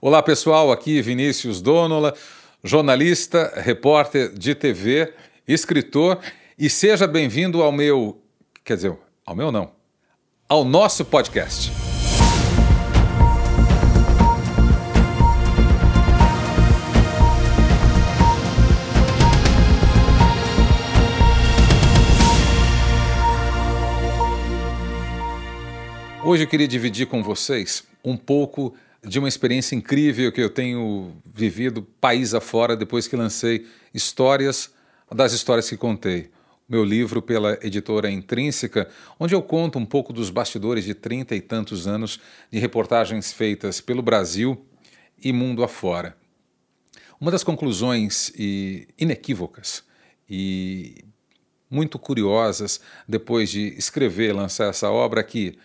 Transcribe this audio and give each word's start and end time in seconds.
Olá 0.00 0.22
pessoal, 0.22 0.70
aqui 0.70 1.02
Vinícius 1.02 1.60
Donola, 1.60 2.14
jornalista, 2.62 3.52
repórter 3.56 4.32
de 4.32 4.54
TV, 4.54 5.12
escritor 5.46 6.20
e 6.56 6.70
seja 6.70 7.04
bem-vindo 7.04 7.60
ao 7.60 7.72
meu, 7.72 8.22
quer 8.64 8.76
dizer, 8.76 8.96
ao 9.26 9.34
meu 9.34 9.50
não, 9.50 9.72
ao 10.48 10.64
nosso 10.64 11.04
podcast. 11.04 11.72
Hoje 26.24 26.44
eu 26.44 26.48
queria 26.48 26.68
dividir 26.68 27.08
com 27.08 27.20
vocês 27.20 27.82
um 28.04 28.16
pouco 28.16 28.76
de 29.02 29.18
uma 29.18 29.28
experiência 29.28 29.76
incrível 29.76 30.32
que 30.32 30.40
eu 30.40 30.50
tenho 30.50 31.12
vivido 31.24 31.82
país 32.00 32.34
afora 32.34 32.76
depois 32.76 33.06
que 33.06 33.16
lancei 33.16 33.66
Histórias 33.94 34.72
das 35.10 35.32
Histórias 35.32 35.68
que 35.68 35.76
Contei, 35.76 36.30
meu 36.68 36.84
livro 36.84 37.22
pela 37.22 37.58
editora 37.62 38.10
Intrínseca, 38.10 38.88
onde 39.18 39.34
eu 39.34 39.40
conto 39.40 39.78
um 39.78 39.86
pouco 39.86 40.12
dos 40.12 40.28
bastidores 40.28 40.84
de 40.84 40.94
trinta 40.94 41.34
e 41.34 41.40
tantos 41.40 41.86
anos 41.86 42.20
de 42.50 42.58
reportagens 42.58 43.32
feitas 43.32 43.80
pelo 43.80 44.02
Brasil 44.02 44.66
e 45.22 45.32
mundo 45.32 45.64
afora. 45.64 46.16
Uma 47.20 47.30
das 47.30 47.42
conclusões 47.42 48.32
inequívocas 48.98 49.82
e 50.28 51.04
muito 51.70 51.98
curiosas 51.98 52.80
depois 53.08 53.50
de 53.50 53.74
escrever 53.78 54.30
e 54.30 54.32
lançar 54.32 54.68
essa 54.68 54.90
obra 54.90 55.20
é 55.20 55.24
que 55.24 55.58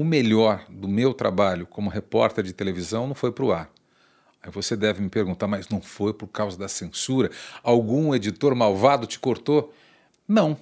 o 0.00 0.04
melhor 0.04 0.64
do 0.70 0.88
meu 0.88 1.12
trabalho 1.12 1.66
como 1.66 1.90
repórter 1.90 2.42
de 2.42 2.54
televisão 2.54 3.06
não 3.06 3.14
foi 3.14 3.30
para 3.30 3.44
o 3.44 3.52
ar. 3.52 3.70
Aí 4.42 4.50
você 4.50 4.74
deve 4.74 5.02
me 5.02 5.10
perguntar, 5.10 5.46
mas 5.46 5.68
não 5.68 5.82
foi 5.82 6.14
por 6.14 6.26
causa 6.28 6.56
da 6.56 6.68
censura? 6.68 7.30
Algum 7.62 8.14
editor 8.14 8.54
malvado 8.54 9.06
te 9.06 9.18
cortou? 9.18 9.74
Não. 10.26 10.56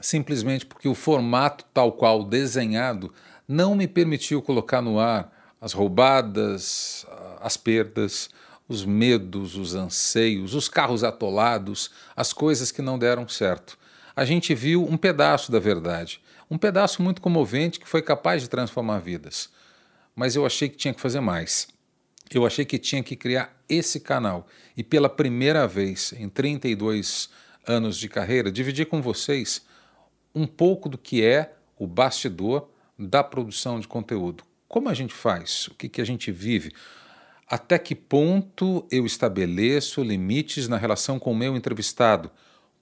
Simplesmente 0.00 0.64
porque 0.64 0.88
o 0.88 0.94
formato 0.94 1.66
tal 1.74 1.92
qual 1.92 2.24
desenhado 2.24 3.12
não 3.46 3.74
me 3.74 3.86
permitiu 3.86 4.40
colocar 4.40 4.80
no 4.80 4.98
ar 4.98 5.30
as 5.60 5.74
roubadas, 5.74 7.04
as 7.42 7.58
perdas, 7.58 8.30
os 8.66 8.86
medos, 8.86 9.54
os 9.54 9.74
anseios, 9.74 10.54
os 10.54 10.66
carros 10.66 11.04
atolados, 11.04 11.90
as 12.16 12.32
coisas 12.32 12.72
que 12.72 12.80
não 12.80 12.98
deram 12.98 13.28
certo. 13.28 13.76
A 14.16 14.24
gente 14.24 14.54
viu 14.54 14.82
um 14.82 14.96
pedaço 14.96 15.52
da 15.52 15.58
verdade 15.58 16.22
um 16.52 16.58
pedaço 16.58 17.00
muito 17.00 17.22
comovente 17.22 17.80
que 17.80 17.88
foi 17.88 18.02
capaz 18.02 18.42
de 18.42 18.50
transformar 18.50 18.98
vidas. 18.98 19.48
Mas 20.14 20.36
eu 20.36 20.44
achei 20.44 20.68
que 20.68 20.76
tinha 20.76 20.92
que 20.92 21.00
fazer 21.00 21.18
mais. 21.20 21.66
Eu 22.30 22.44
achei 22.44 22.62
que 22.62 22.78
tinha 22.78 23.02
que 23.02 23.16
criar 23.16 23.56
esse 23.66 23.98
canal. 23.98 24.46
E 24.76 24.84
pela 24.84 25.08
primeira 25.08 25.66
vez 25.66 26.12
em 26.12 26.28
32 26.28 27.30
anos 27.66 27.96
de 27.96 28.06
carreira, 28.06 28.52
dividir 28.52 28.84
com 28.84 29.00
vocês 29.00 29.62
um 30.34 30.46
pouco 30.46 30.90
do 30.90 30.98
que 30.98 31.24
é 31.24 31.54
o 31.78 31.86
bastidor 31.86 32.68
da 32.98 33.24
produção 33.24 33.80
de 33.80 33.88
conteúdo. 33.88 34.44
Como 34.68 34.90
a 34.90 34.94
gente 34.94 35.14
faz? 35.14 35.68
O 35.68 35.74
que, 35.74 35.88
que 35.88 36.02
a 36.02 36.04
gente 36.04 36.30
vive? 36.30 36.70
Até 37.48 37.78
que 37.78 37.94
ponto 37.94 38.86
eu 38.90 39.06
estabeleço 39.06 40.02
limites 40.02 40.68
na 40.68 40.76
relação 40.76 41.18
com 41.18 41.32
o 41.32 41.36
meu 41.36 41.56
entrevistado? 41.56 42.30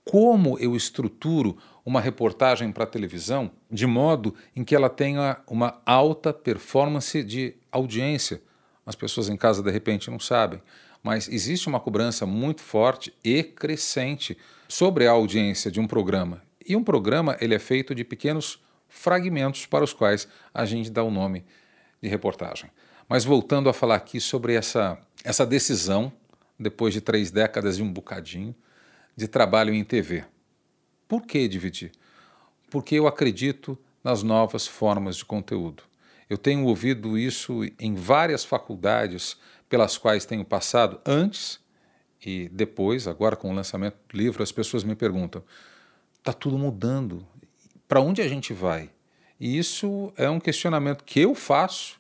Como 0.05 0.59
eu 0.59 0.75
estruturo 0.75 1.57
uma 1.91 2.01
reportagem 2.01 2.71
para 2.71 2.87
televisão 2.87 3.51
de 3.69 3.85
modo 3.85 4.33
em 4.55 4.63
que 4.63 4.77
ela 4.77 4.89
tenha 4.89 5.39
uma 5.45 5.83
alta 5.85 6.33
performance 6.33 7.21
de 7.25 7.57
audiência. 7.73 8.41
As 8.87 8.95
pessoas 8.95 9.29
em 9.29 9.37
casa 9.37 9.61
de 9.61 9.73
repente 9.73 10.09
não 10.09 10.21
sabem, 10.21 10.63
mas 11.03 11.29
existe 11.29 11.69
uma 11.69 11.81
cobrança 11.81 12.25
muito 12.25 12.61
forte 12.61 13.13
e 13.25 13.43
crescente 13.43 14.39
sobre 14.69 15.09
a 15.09 15.11
audiência 15.11 15.69
de 15.69 15.81
um 15.81 15.87
programa. 15.89 16.41
E 16.65 16.77
um 16.77 16.85
programa 16.85 17.37
ele 17.41 17.57
é 17.57 17.59
feito 17.59 17.93
de 17.93 18.05
pequenos 18.05 18.63
fragmentos 18.89 19.67
para 19.67 19.83
os 19.83 19.93
quais 19.93 20.29
a 20.55 20.65
gente 20.65 20.93
dá 20.93 21.03
o 21.03 21.11
nome 21.11 21.45
de 22.01 22.09
reportagem. 22.09 22.71
Mas 23.09 23.25
voltando 23.25 23.69
a 23.69 23.73
falar 23.73 23.97
aqui 23.97 24.21
sobre 24.21 24.55
essa, 24.55 24.97
essa 25.25 25.45
decisão, 25.45 26.13
depois 26.57 26.95
de 26.95 27.01
três 27.01 27.33
décadas 27.33 27.79
e 27.79 27.83
um 27.83 27.93
bocadinho, 27.93 28.55
de 29.17 29.27
trabalho 29.27 29.75
em 29.75 29.83
TV. 29.83 30.25
Por 31.11 31.23
que 31.23 31.49
dividir? 31.49 31.91
Porque 32.71 32.95
eu 32.95 33.09
acredito 33.09 33.77
nas 34.05 34.23
novas 34.23 34.69
formas 34.69 35.17
de 35.17 35.25
conteúdo. 35.25 35.83
Eu 36.29 36.39
tenho 36.39 36.65
ouvido 36.65 37.19
isso 37.19 37.63
em 37.81 37.97
várias 37.97 38.45
faculdades 38.45 39.37
pelas 39.69 39.99
quais 39.99 40.25
tenho 40.25 40.45
passado 40.45 41.01
antes 41.05 41.59
e 42.25 42.49
depois, 42.53 43.09
agora 43.09 43.35
com 43.35 43.51
o 43.51 43.53
lançamento 43.53 43.97
do 44.09 44.17
livro, 44.17 44.41
as 44.41 44.53
pessoas 44.53 44.85
me 44.85 44.95
perguntam: 44.95 45.43
está 46.17 46.33
tudo 46.33 46.57
mudando, 46.57 47.27
para 47.89 48.01
onde 48.01 48.23
a 48.23 48.29
gente 48.29 48.53
vai? 48.53 48.89
E 49.41 49.59
isso 49.59 50.13
é 50.17 50.31
um 50.31 50.39
questionamento 50.39 51.03
que 51.03 51.19
eu 51.19 51.35
faço 51.35 51.99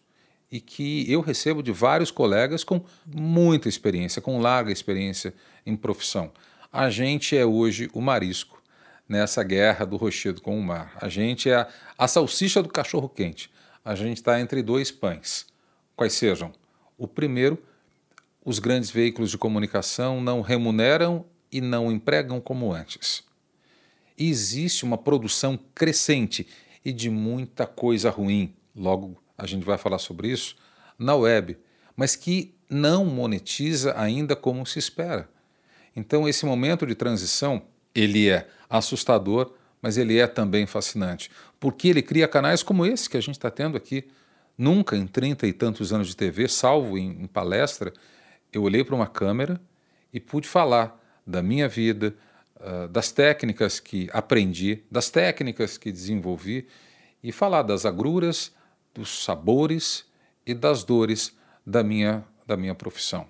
e 0.52 0.60
que 0.60 1.12
eu 1.12 1.20
recebo 1.20 1.64
de 1.64 1.72
vários 1.72 2.12
colegas 2.12 2.62
com 2.62 2.80
muita 3.04 3.68
experiência, 3.68 4.22
com 4.22 4.40
larga 4.40 4.70
experiência 4.70 5.34
em 5.66 5.74
profissão. 5.74 6.30
A 6.72 6.88
gente 6.90 7.36
é 7.36 7.44
hoje 7.44 7.90
o 7.92 8.00
marisco 8.00 8.59
nessa 9.10 9.42
guerra 9.42 9.84
do 9.84 9.96
rochedo 9.96 10.40
com 10.40 10.56
o 10.56 10.62
mar. 10.62 10.96
A 11.00 11.08
gente 11.08 11.50
é 11.50 11.56
a, 11.56 11.68
a 11.98 12.06
salsicha 12.06 12.62
do 12.62 12.68
cachorro 12.68 13.08
quente. 13.08 13.50
A 13.84 13.96
gente 13.96 14.18
está 14.18 14.40
entre 14.40 14.62
dois 14.62 14.92
pães. 14.92 15.46
Quais 15.96 16.12
sejam? 16.12 16.52
O 16.96 17.08
primeiro, 17.08 17.60
os 18.44 18.60
grandes 18.60 18.88
veículos 18.88 19.32
de 19.32 19.36
comunicação 19.36 20.20
não 20.20 20.42
remuneram 20.42 21.26
e 21.50 21.60
não 21.60 21.90
empregam 21.90 22.40
como 22.40 22.72
antes. 22.72 23.24
E 24.16 24.30
existe 24.30 24.84
uma 24.84 24.96
produção 24.96 25.58
crescente 25.74 26.46
e 26.84 26.92
de 26.92 27.10
muita 27.10 27.66
coisa 27.66 28.10
ruim, 28.10 28.54
logo 28.76 29.20
a 29.36 29.44
gente 29.44 29.64
vai 29.64 29.76
falar 29.76 29.98
sobre 29.98 30.28
isso, 30.28 30.54
na 30.96 31.16
web, 31.16 31.58
mas 31.96 32.14
que 32.14 32.54
não 32.68 33.04
monetiza 33.04 33.92
ainda 33.98 34.36
como 34.36 34.64
se 34.64 34.78
espera. 34.78 35.28
Então, 35.96 36.28
esse 36.28 36.46
momento 36.46 36.86
de 36.86 36.94
transição 36.94 37.62
ele 37.94 38.28
é 38.28 38.48
assustador, 38.68 39.52
mas 39.82 39.96
ele 39.96 40.18
é 40.18 40.26
também 40.26 40.66
fascinante, 40.66 41.30
porque 41.58 41.88
ele 41.88 42.02
cria 42.02 42.28
canais 42.28 42.62
como 42.62 42.84
esse 42.84 43.08
que 43.08 43.16
a 43.16 43.20
gente 43.20 43.36
está 43.36 43.50
tendo 43.50 43.76
aqui. 43.76 44.06
Nunca 44.56 44.94
em 44.94 45.06
trinta 45.06 45.46
e 45.46 45.52
tantos 45.52 45.92
anos 45.92 46.08
de 46.08 46.16
TV, 46.16 46.46
salvo 46.46 46.98
em, 46.98 47.22
em 47.22 47.26
palestra, 47.26 47.92
eu 48.52 48.62
olhei 48.62 48.84
para 48.84 48.94
uma 48.94 49.06
câmera 49.06 49.60
e 50.12 50.20
pude 50.20 50.46
falar 50.46 51.00
da 51.26 51.42
minha 51.42 51.68
vida, 51.68 52.14
uh, 52.56 52.88
das 52.88 53.10
técnicas 53.10 53.80
que 53.80 54.10
aprendi, 54.12 54.82
das 54.90 55.08
técnicas 55.08 55.78
que 55.78 55.90
desenvolvi 55.90 56.66
e 57.22 57.32
falar 57.32 57.62
das 57.62 57.86
agruras, 57.86 58.52
dos 58.94 59.24
sabores 59.24 60.04
e 60.46 60.52
das 60.52 60.84
dores 60.84 61.36
da 61.64 61.82
minha, 61.82 62.24
da 62.46 62.56
minha 62.56 62.74
profissão. 62.74 63.26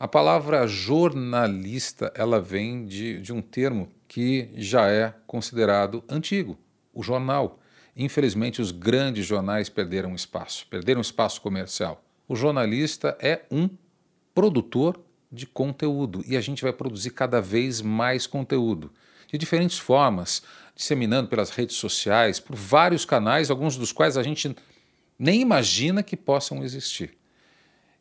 A 0.00 0.06
palavra 0.06 0.64
jornalista 0.68 2.12
ela 2.14 2.40
vem 2.40 2.86
de, 2.86 3.20
de 3.20 3.32
um 3.32 3.42
termo 3.42 3.90
que 4.06 4.48
já 4.54 4.88
é 4.88 5.12
considerado 5.26 6.04
antigo, 6.08 6.56
o 6.94 7.02
jornal. 7.02 7.58
Infelizmente, 7.96 8.62
os 8.62 8.70
grandes 8.70 9.26
jornais 9.26 9.68
perderam 9.68 10.14
espaço, 10.14 10.68
perderam 10.68 11.00
espaço 11.00 11.40
comercial. 11.40 12.00
O 12.28 12.36
jornalista 12.36 13.18
é 13.20 13.42
um 13.50 13.68
produtor 14.32 15.00
de 15.32 15.46
conteúdo 15.46 16.22
e 16.28 16.36
a 16.36 16.40
gente 16.40 16.62
vai 16.62 16.72
produzir 16.72 17.10
cada 17.10 17.40
vez 17.40 17.82
mais 17.82 18.24
conteúdo 18.24 18.92
de 19.26 19.36
diferentes 19.36 19.80
formas, 19.80 20.44
disseminando 20.76 21.28
pelas 21.28 21.50
redes 21.50 21.74
sociais, 21.74 22.38
por 22.38 22.54
vários 22.54 23.04
canais, 23.04 23.50
alguns 23.50 23.76
dos 23.76 23.90
quais 23.90 24.16
a 24.16 24.22
gente 24.22 24.54
nem 25.18 25.40
imagina 25.40 26.04
que 26.04 26.16
possam 26.16 26.62
existir. 26.62 27.18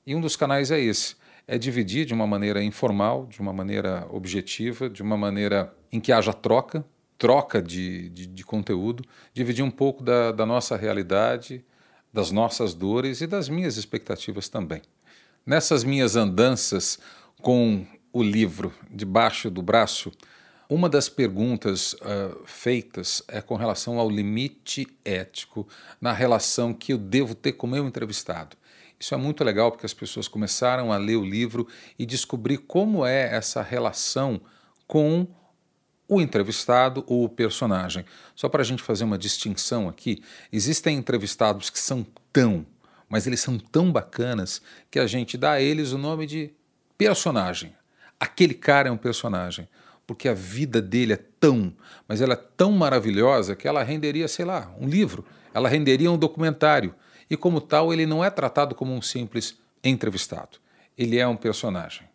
E 0.06 0.14
um 0.14 0.22
dos 0.22 0.36
canais 0.36 0.70
é 0.70 0.80
esse 0.80 1.16
é 1.48 1.58
dividir 1.58 2.06
de 2.06 2.14
uma 2.14 2.28
maneira 2.28 2.62
informal, 2.62 3.26
de 3.26 3.40
uma 3.40 3.54
maneira 3.54 4.06
objetiva, 4.12 4.90
de 4.90 5.02
uma 5.02 5.16
maneira 5.16 5.74
em 5.92 6.00
que 6.00 6.12
haja 6.12 6.34
troca, 6.34 6.86
troca 7.18 7.62
de, 7.62 8.10
de, 8.10 8.28
de 8.28 8.44
conteúdo, 8.44 9.04
dividir 9.34 9.64
um 9.64 9.72
pouco 9.72 10.04
da, 10.04 10.32
da 10.32 10.46
nossa 10.46 10.76
realidade, 10.76 11.64
das 12.14 12.32
nossas 12.32 12.74
dores 12.74 13.22
e 13.22 13.28
das 13.28 13.48
minhas 13.48 13.78
expectativas 13.78 14.50
também. 14.50 14.82
Nessas 15.46 15.84
minhas 15.84 16.16
andanças 16.16 17.00
com 17.42 17.86
o 18.12 18.22
livro 18.22 18.74
debaixo 18.90 19.50
do 19.50 19.62
braço, 19.62 20.12
uma 20.70 20.90
das 20.90 21.08
perguntas 21.08 21.94
uh, 21.94 22.44
feitas 22.46 23.24
é 23.28 23.42
com 23.42 23.56
relação 23.56 24.00
ao 24.00 24.10
limite 24.10 24.86
ético 25.06 25.66
na 26.02 26.12
relação 26.12 26.74
que 26.74 26.92
eu 26.92 26.98
devo 26.98 27.34
ter 27.34 27.54
com 27.54 27.68
o 27.68 27.70
meu 27.70 27.88
entrevistado. 27.88 28.58
Isso 29.00 29.14
é 29.14 29.18
muito 29.18 29.44
legal 29.44 29.72
porque 29.72 29.86
as 29.86 29.94
pessoas 29.94 30.28
começaram 30.28 30.92
a 30.92 30.98
ler 30.98 31.18
o 31.18 31.26
livro 31.26 31.68
e 31.98 32.06
descobrir 32.06 32.58
como 32.58 33.06
é 33.06 33.36
essa 33.36 33.62
relação 33.62 34.42
com 34.88 35.28
o 36.08 36.22
entrevistado 36.22 37.04
ou 37.06 37.26
o 37.26 37.30
personagem. 37.30 38.06
Só 38.36 38.48
para 38.48 38.62
a 38.62 38.66
gente 38.66 38.82
fazer 38.82 39.04
uma 39.04 39.18
distinção 39.18 39.90
aqui, 39.90 40.24
existem 40.52 40.98
entrevistados 40.98 41.70
que 41.70 41.80
são 41.80 42.06
tão, 42.32 42.66
mas 43.10 43.28
eles 43.28 43.40
são 43.40 43.60
tão 43.60 43.92
bacanas 43.92 44.62
que 44.90 45.00
a 45.00 45.06
gente 45.06 45.38
dá 45.38 45.54
a 45.54 45.62
eles 45.62 45.92
o 45.92 45.98
nome 45.98 46.26
de 46.26 46.54
personagem. 46.98 47.76
Aquele 48.20 48.54
cara 48.54 48.90
é 48.90 48.92
um 48.92 48.98
personagem, 48.98 49.68
porque 50.08 50.28
a 50.28 50.34
vida 50.34 50.82
dele 50.82 51.14
é 51.14 51.20
tão, 51.40 51.74
mas 52.08 52.22
ela 52.22 52.34
é 52.34 52.44
tão 52.56 52.72
maravilhosa 52.72 53.56
que 53.56 53.68
ela 53.68 53.84
renderia, 53.84 54.28
sei 54.28 54.46
lá, 54.46 54.74
um 54.80 54.88
livro, 54.88 55.26
ela 55.54 55.70
renderia 55.70 56.10
um 56.10 56.18
documentário. 56.18 56.96
E 57.30 57.36
como 57.36 57.60
tal, 57.60 57.92
ele 57.92 58.06
não 58.06 58.24
é 58.24 58.30
tratado 58.30 58.74
como 58.74 58.94
um 58.94 59.02
simples 59.02 59.58
entrevistado. 59.84 60.58
Ele 60.98 61.18
é 61.18 61.28
um 61.28 61.36
personagem. 61.36 62.08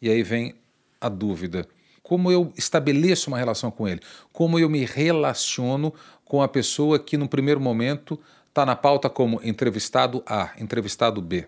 E 0.00 0.08
aí 0.08 0.22
vem 0.22 0.54
a 1.00 1.08
dúvida: 1.08 1.66
como 2.02 2.30
eu 2.30 2.52
estabeleço 2.56 3.28
uma 3.28 3.38
relação 3.38 3.70
com 3.70 3.88
ele? 3.88 4.00
Como 4.32 4.58
eu 4.58 4.68
me 4.68 4.84
relaciono 4.84 5.92
com 6.24 6.42
a 6.42 6.48
pessoa 6.48 6.98
que, 6.98 7.16
no 7.16 7.28
primeiro 7.28 7.60
momento, 7.60 8.20
está 8.48 8.66
na 8.66 8.76
pauta 8.76 9.08
como 9.08 9.40
entrevistado 9.42 10.22
A, 10.26 10.52
entrevistado 10.58 11.20
B? 11.20 11.46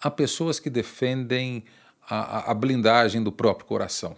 Há 0.00 0.10
pessoas 0.10 0.58
que 0.60 0.68
defendem 0.68 1.64
a, 2.08 2.50
a 2.50 2.54
blindagem 2.54 3.22
do 3.22 3.32
próprio 3.32 3.66
coração. 3.66 4.16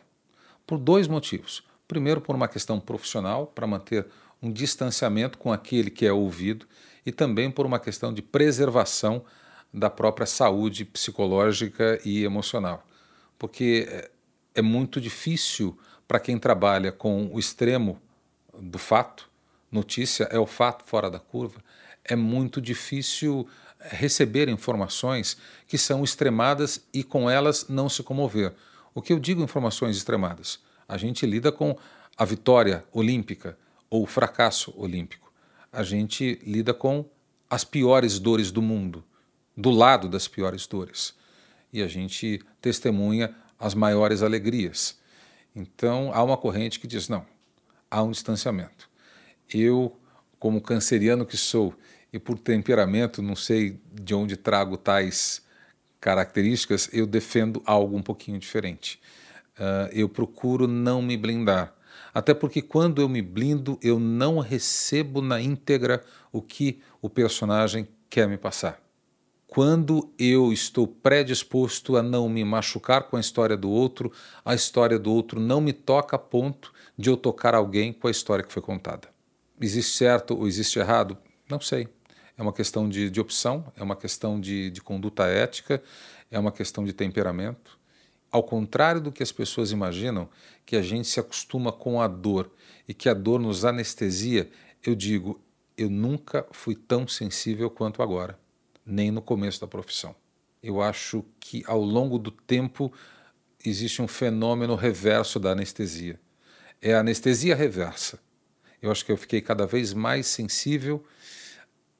Por 0.66 0.78
dois 0.78 1.06
motivos. 1.06 1.62
Primeiro, 1.86 2.20
por 2.20 2.34
uma 2.34 2.48
questão 2.48 2.80
profissional, 2.80 3.46
para 3.46 3.66
manter 3.66 4.06
um 4.42 4.50
distanciamento 4.50 5.38
com 5.38 5.52
aquele 5.52 5.90
que 5.90 6.04
é 6.04 6.12
ouvido, 6.12 6.66
e 7.06 7.12
também 7.12 7.50
por 7.50 7.64
uma 7.64 7.78
questão 7.78 8.12
de 8.12 8.20
preservação 8.20 9.24
da 9.72 9.88
própria 9.88 10.26
saúde 10.26 10.84
psicológica 10.84 12.00
e 12.04 12.24
emocional. 12.24 12.84
Porque 13.38 13.86
é, 13.88 14.10
é 14.56 14.62
muito 14.62 15.00
difícil 15.00 15.78
para 16.08 16.18
quem 16.18 16.38
trabalha 16.38 16.90
com 16.90 17.30
o 17.32 17.38
extremo 17.38 18.00
do 18.58 18.78
fato, 18.78 19.30
notícia 19.70 20.24
é 20.24 20.38
o 20.38 20.46
fato 20.46 20.84
fora 20.84 21.10
da 21.10 21.18
curva, 21.18 21.62
é 22.04 22.16
muito 22.16 22.60
difícil 22.60 23.46
receber 23.78 24.48
informações 24.48 25.36
que 25.66 25.76
são 25.76 26.02
extremadas 26.02 26.84
e 26.92 27.04
com 27.04 27.28
elas 27.28 27.68
não 27.68 27.88
se 27.88 28.02
comover. 28.02 28.52
O 28.94 29.02
que 29.02 29.12
eu 29.12 29.18
digo 29.18 29.42
informações 29.42 29.96
extremadas? 29.96 30.58
A 30.88 30.96
gente 30.96 31.26
lida 31.26 31.52
com 31.52 31.76
a 32.16 32.24
vitória 32.24 32.84
olímpica 32.92 33.58
ou 33.90 34.04
o 34.04 34.06
fracasso 34.06 34.72
olímpico. 34.76 35.25
A 35.76 35.82
gente 35.82 36.40
lida 36.43 36.73
com 36.73 37.05
as 37.50 37.62
piores 37.62 38.19
dores 38.19 38.50
do 38.50 38.62
mundo, 38.62 39.05
do 39.55 39.69
lado 39.69 40.08
das 40.08 40.26
piores 40.26 40.67
dores. 40.67 41.14
E 41.70 41.82
a 41.82 41.87
gente 41.87 42.40
testemunha 42.62 43.37
as 43.61 43.75
maiores 43.75 44.23
alegrias. 44.23 44.99
Então 45.55 46.11
há 46.14 46.23
uma 46.25 46.38
corrente 46.38 46.81
que 46.81 46.87
diz: 46.87 47.11
não, 47.11 47.26
há 47.90 48.02
um 48.02 48.11
distanciamento. 48.11 48.88
Eu, 49.52 49.94
como 50.38 50.62
canceriano 50.62 51.26
que 51.26 51.37
sou, 51.37 51.75
e 52.11 52.19
por 52.19 52.38
temperamento, 52.38 53.20
não 53.20 53.37
sei 53.37 53.78
de 53.93 54.14
onde 54.14 54.34
trago 54.34 54.78
tais 54.78 55.43
características, 56.00 56.88
eu 56.90 57.06
defendo 57.06 57.62
algo 57.67 57.99
um 57.99 58.02
pouquinho 58.02 58.38
diferente. 58.38 58.99
Uh, 59.58 59.93
eu 59.93 60.08
procuro 60.08 60.67
não 60.67 61.02
me 61.02 61.19
blindar. 61.19 61.75
Até 62.16 62.32
porque 62.32 62.62
quando 62.62 63.02
eu 63.02 63.10
me 63.10 63.20
blindo, 63.20 63.78
eu 63.82 64.00
não 64.00 64.38
recebo 64.38 65.20
na 65.20 65.38
íntegra 65.38 66.02
o 66.32 66.40
que 66.40 66.80
o 67.02 67.10
personagem 67.10 67.86
quer 68.08 68.26
me 68.26 68.38
passar. 68.38 68.80
Quando 69.46 70.10
eu 70.18 70.50
estou 70.50 70.88
predisposto 70.88 71.94
a 71.94 72.02
não 72.02 72.26
me 72.26 72.42
machucar 72.42 73.02
com 73.02 73.18
a 73.18 73.20
história 73.20 73.54
do 73.54 73.68
outro, 73.68 74.10
a 74.42 74.54
história 74.54 74.98
do 74.98 75.12
outro 75.12 75.38
não 75.38 75.60
me 75.60 75.74
toca 75.74 76.16
a 76.16 76.18
ponto 76.18 76.72
de 76.96 77.10
eu 77.10 77.18
tocar 77.18 77.54
alguém 77.54 77.92
com 77.92 78.08
a 78.08 78.10
história 78.10 78.42
que 78.42 78.50
foi 78.50 78.62
contada. 78.62 79.10
Existe 79.60 79.92
certo 79.92 80.38
ou 80.38 80.48
existe 80.48 80.78
errado? 80.78 81.18
Não 81.50 81.60
sei. 81.60 81.86
É 82.34 82.40
uma 82.40 82.54
questão 82.54 82.88
de, 82.88 83.10
de 83.10 83.20
opção, 83.20 83.70
é 83.76 83.82
uma 83.82 83.94
questão 83.94 84.40
de, 84.40 84.70
de 84.70 84.80
conduta 84.80 85.26
ética, 85.26 85.82
é 86.30 86.38
uma 86.38 86.50
questão 86.50 86.82
de 86.82 86.94
temperamento. 86.94 87.75
Ao 88.36 88.42
contrário 88.42 89.00
do 89.00 89.10
que 89.10 89.22
as 89.22 89.32
pessoas 89.32 89.70
imaginam, 89.70 90.28
que 90.66 90.76
a 90.76 90.82
gente 90.82 91.08
se 91.08 91.18
acostuma 91.18 91.72
com 91.72 92.02
a 92.02 92.06
dor 92.06 92.52
e 92.86 92.92
que 92.92 93.08
a 93.08 93.14
dor 93.14 93.40
nos 93.40 93.64
anestesia, 93.64 94.50
eu 94.84 94.94
digo, 94.94 95.40
eu 95.74 95.88
nunca 95.88 96.46
fui 96.50 96.74
tão 96.74 97.08
sensível 97.08 97.70
quanto 97.70 98.02
agora, 98.02 98.38
nem 98.84 99.10
no 99.10 99.22
começo 99.22 99.58
da 99.58 99.66
profissão. 99.66 100.14
Eu 100.62 100.82
acho 100.82 101.24
que 101.40 101.64
ao 101.66 101.80
longo 101.80 102.18
do 102.18 102.30
tempo 102.30 102.92
existe 103.64 104.02
um 104.02 104.06
fenômeno 104.06 104.74
reverso 104.74 105.40
da 105.40 105.52
anestesia. 105.52 106.20
É 106.82 106.92
a 106.92 107.00
anestesia 107.00 107.56
reversa. 107.56 108.18
Eu 108.82 108.90
acho 108.90 109.02
que 109.02 109.12
eu 109.12 109.16
fiquei 109.16 109.40
cada 109.40 109.66
vez 109.66 109.94
mais 109.94 110.26
sensível 110.26 111.02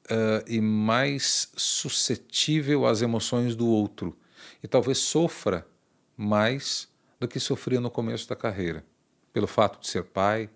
uh, 0.05 0.45
e 0.47 0.61
mais 0.61 1.51
suscetível 1.57 2.85
às 2.85 3.01
emoções 3.01 3.55
do 3.55 3.65
outro. 3.65 4.15
E 4.61 4.67
talvez 4.67 4.99
sofra 4.99 5.65
mais 6.17 6.89
do 7.19 7.27
que 7.27 7.39
sofria 7.39 7.79
no 7.79 7.89
começo 7.89 8.27
da 8.27 8.35
carreira. 8.35 8.83
Pelo 9.31 9.47
fato 9.47 9.79
de 9.79 9.87
ser 9.87 10.03
pai, 10.03 10.49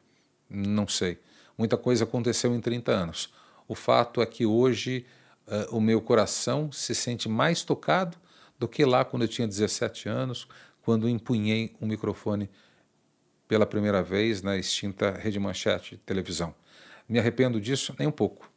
não 0.50 0.88
sei. 0.88 1.20
Muita 1.58 1.78
coisa 1.78 2.04
aconteceu 2.04 2.54
em 2.54 2.60
30 2.60 2.92
anos. 2.92 3.34
O 3.68 3.76
fato 3.76 4.22
é 4.22 4.26
que 4.26 4.46
hoje 4.46 5.06
uh, 5.48 5.78
o 5.78 5.80
meu 5.80 6.02
coração 6.02 6.72
se 6.72 6.96
sente 6.96 7.30
mais 7.30 7.64
tocado 7.64 8.18
do 8.58 8.68
que 8.68 8.84
lá 8.84 9.06
quando 9.06 9.22
eu 9.22 9.28
tinha 9.28 9.48
17 9.48 10.10
anos, 10.10 10.48
quando 10.82 11.08
empunhei 11.08 11.76
um 11.80 11.88
microfone 11.88 12.50
pela 13.48 13.66
primeira 13.66 14.02
vez 14.02 14.42
na 14.42 14.58
extinta 14.58 15.12
Rede 15.12 15.40
Manchete 15.40 15.96
de 15.96 16.02
televisão. 16.02 16.56
Me 17.08 17.20
arrependo 17.20 17.62
disso 17.62 17.96
nem 18.00 18.08
um 18.08 18.12
pouco 18.12 18.52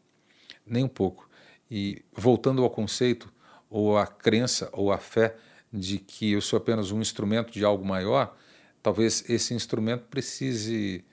nem 0.66 0.84
um 0.84 0.88
pouco. 0.88 1.28
E 1.70 2.04
voltando 2.12 2.62
ao 2.62 2.70
conceito, 2.70 3.32
ou 3.68 3.96
à 3.98 4.06
crença, 4.06 4.68
ou 4.72 4.92
à 4.92 4.98
fé 4.98 5.36
de 5.74 5.98
que 5.98 6.32
eu 6.32 6.40
sou 6.40 6.56
apenas 6.56 6.92
um 6.92 7.00
instrumento 7.00 7.52
de 7.52 7.64
algo 7.64 7.84
maior, 7.84 8.36
talvez 8.80 9.28
esse 9.28 9.54
instrumento 9.54 10.04
precise 10.04 11.04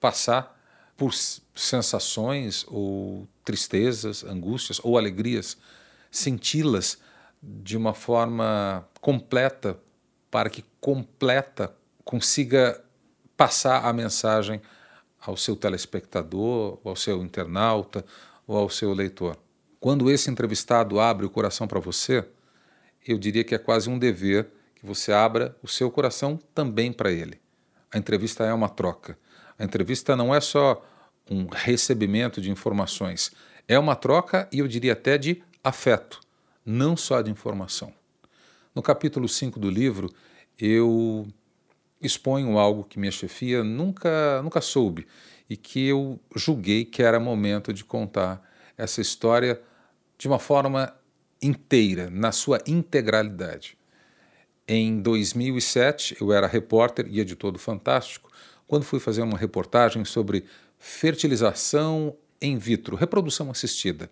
passar 0.00 0.58
por 0.96 1.14
sensações 1.54 2.66
ou 2.68 3.28
tristezas, 3.44 4.24
angústias 4.24 4.80
ou 4.82 4.98
alegrias, 4.98 5.56
senti-las 6.10 6.98
de 7.40 7.76
uma 7.76 7.94
forma 7.94 8.84
completa 9.00 9.78
para 10.28 10.50
que 10.50 10.64
completa 10.80 11.72
consiga 12.04 12.82
passar 13.36 13.86
a 13.86 13.92
mensagem 13.92 14.60
ao 15.20 15.36
seu 15.36 15.54
telespectador, 15.54 16.78
ao 16.84 16.96
seu 16.96 17.22
internauta, 17.22 18.04
ou 18.46 18.56
ao 18.56 18.68
seu 18.68 18.92
leitor. 18.92 19.36
Quando 19.78 20.10
esse 20.10 20.28
entrevistado 20.28 20.98
abre 20.98 21.24
o 21.24 21.30
coração 21.30 21.68
para 21.68 21.78
você, 21.78 22.26
eu 23.06 23.18
diria 23.18 23.44
que 23.44 23.54
é 23.54 23.58
quase 23.58 23.88
um 23.88 23.98
dever 23.98 24.48
que 24.74 24.86
você 24.86 25.12
abra 25.12 25.56
o 25.62 25.68
seu 25.68 25.90
coração 25.90 26.38
também 26.54 26.92
para 26.92 27.10
ele. 27.10 27.40
A 27.92 27.98
entrevista 27.98 28.44
é 28.44 28.52
uma 28.52 28.68
troca. 28.68 29.18
A 29.58 29.64
entrevista 29.64 30.16
não 30.16 30.34
é 30.34 30.40
só 30.40 30.84
um 31.30 31.46
recebimento 31.46 32.40
de 32.40 32.50
informações, 32.50 33.30
é 33.68 33.78
uma 33.78 33.94
troca 33.94 34.48
e 34.52 34.58
eu 34.58 34.66
diria 34.66 34.94
até 34.94 35.16
de 35.16 35.42
afeto, 35.62 36.20
não 36.64 36.96
só 36.96 37.20
de 37.22 37.30
informação. 37.30 37.92
No 38.74 38.82
capítulo 38.82 39.28
5 39.28 39.60
do 39.60 39.70
livro, 39.70 40.12
eu 40.58 41.26
exponho 42.00 42.58
algo 42.58 42.84
que 42.84 42.98
minha 42.98 43.12
chefia 43.12 43.62
nunca, 43.62 44.40
nunca 44.42 44.60
soube 44.60 45.06
e 45.48 45.56
que 45.56 45.86
eu 45.86 46.18
julguei 46.34 46.84
que 46.84 47.02
era 47.02 47.20
momento 47.20 47.72
de 47.72 47.84
contar 47.84 48.42
essa 48.76 49.00
história 49.00 49.60
de 50.16 50.26
uma 50.26 50.38
forma 50.38 50.94
inteira, 51.42 52.10
na 52.10 52.32
sua 52.32 52.60
integralidade. 52.66 53.76
Em 54.66 55.00
2007, 55.00 56.16
eu 56.20 56.32
era 56.32 56.46
repórter 56.46 57.06
e 57.08 57.20
editor 57.20 57.52
do 57.52 57.58
Fantástico, 57.58 58.30
quando 58.66 58.84
fui 58.84 59.00
fazer 59.00 59.22
uma 59.22 59.36
reportagem 59.36 60.04
sobre 60.04 60.44
fertilização 60.78 62.16
in 62.40 62.56
vitro, 62.56 62.96
reprodução 62.96 63.50
assistida, 63.50 64.10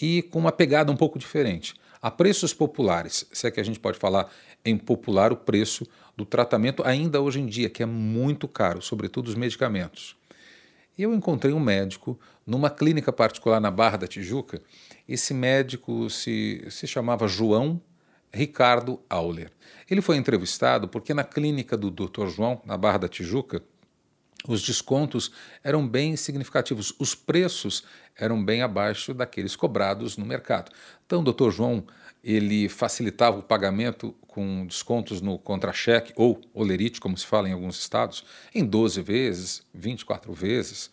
e 0.00 0.22
com 0.22 0.38
uma 0.38 0.52
pegada 0.52 0.92
um 0.92 0.96
pouco 0.96 1.18
diferente. 1.18 1.74
A 2.02 2.10
preços 2.10 2.52
populares, 2.52 3.26
se 3.32 3.46
é 3.46 3.50
que 3.50 3.60
a 3.60 3.64
gente 3.64 3.80
pode 3.80 3.98
falar 3.98 4.30
em 4.64 4.76
popular 4.76 5.32
o 5.32 5.36
preço 5.36 5.86
do 6.16 6.24
tratamento 6.26 6.82
ainda 6.84 7.20
hoje 7.20 7.40
em 7.40 7.46
dia, 7.46 7.70
que 7.70 7.82
é 7.82 7.86
muito 7.86 8.46
caro, 8.46 8.82
sobretudo 8.82 9.28
os 9.28 9.34
medicamentos. 9.34 10.16
E 10.96 11.02
eu 11.02 11.12
encontrei 11.12 11.52
um 11.52 11.60
médico 11.60 12.18
numa 12.46 12.70
clínica 12.70 13.12
particular 13.12 13.60
na 13.60 13.70
Barra 13.70 13.96
da 13.96 14.06
Tijuca. 14.06 14.62
Esse 15.08 15.34
médico 15.34 16.08
se, 16.08 16.64
se 16.70 16.86
chamava 16.86 17.26
João 17.26 17.80
Ricardo 18.32 19.00
Auler. 19.08 19.50
Ele 19.88 20.02
foi 20.02 20.16
entrevistado 20.16 20.88
porque 20.88 21.14
na 21.14 21.24
clínica 21.24 21.76
do 21.76 21.90
Dr. 21.90 22.26
João, 22.28 22.60
na 22.64 22.76
Barra 22.76 22.98
da 22.98 23.08
Tijuca, 23.08 23.62
os 24.46 24.62
descontos 24.62 25.30
eram 25.62 25.86
bem 25.86 26.16
significativos, 26.16 26.92
os 26.98 27.14
preços 27.14 27.84
eram 28.16 28.44
bem 28.44 28.60
abaixo 28.60 29.14
daqueles 29.14 29.56
cobrados 29.56 30.16
no 30.16 30.26
mercado. 30.26 30.70
Então, 31.06 31.22
o 31.22 31.32
Dr. 31.32 31.50
João 31.50 31.84
ele 32.24 32.70
facilitava 32.70 33.38
o 33.38 33.42
pagamento 33.42 34.14
com 34.26 34.66
descontos 34.66 35.20
no 35.20 35.38
contra-cheque 35.38 36.12
ou 36.16 36.40
olerite, 36.54 36.98
como 36.98 37.16
se 37.18 37.26
fala 37.26 37.48
em 37.48 37.52
alguns 37.52 37.78
estados, 37.78 38.24
em 38.54 38.64
12 38.64 39.02
vezes, 39.02 39.62
24 39.74 40.32
vezes. 40.32 40.90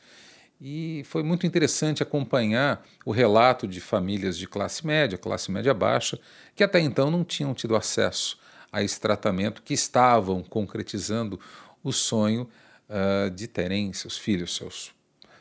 E 0.59 1.01
foi 1.05 1.23
muito 1.23 1.47
interessante 1.47 2.03
acompanhar 2.03 2.85
o 3.05 3.11
relato 3.11 3.65
de 3.65 3.79
famílias 3.79 4.37
de 4.37 4.45
classe 4.45 4.85
média, 4.85 5.17
classe 5.17 5.49
média 5.49 5.73
baixa, 5.73 6.19
que 6.53 6.63
até 6.63 6.79
então 6.79 7.09
não 7.09 7.23
tinham 7.23 7.53
tido 7.53 7.75
acesso 7.75 8.37
a 8.71 8.83
esse 8.83 8.99
tratamento, 8.99 9.63
que 9.63 9.73
estavam 9.73 10.43
concretizando 10.43 11.39
o 11.83 11.91
sonho 11.91 12.47
uh, 12.89 13.29
de 13.31 13.47
terem 13.47 13.91
seus 13.93 14.17
filhos, 14.17 14.55
seus 14.55 14.93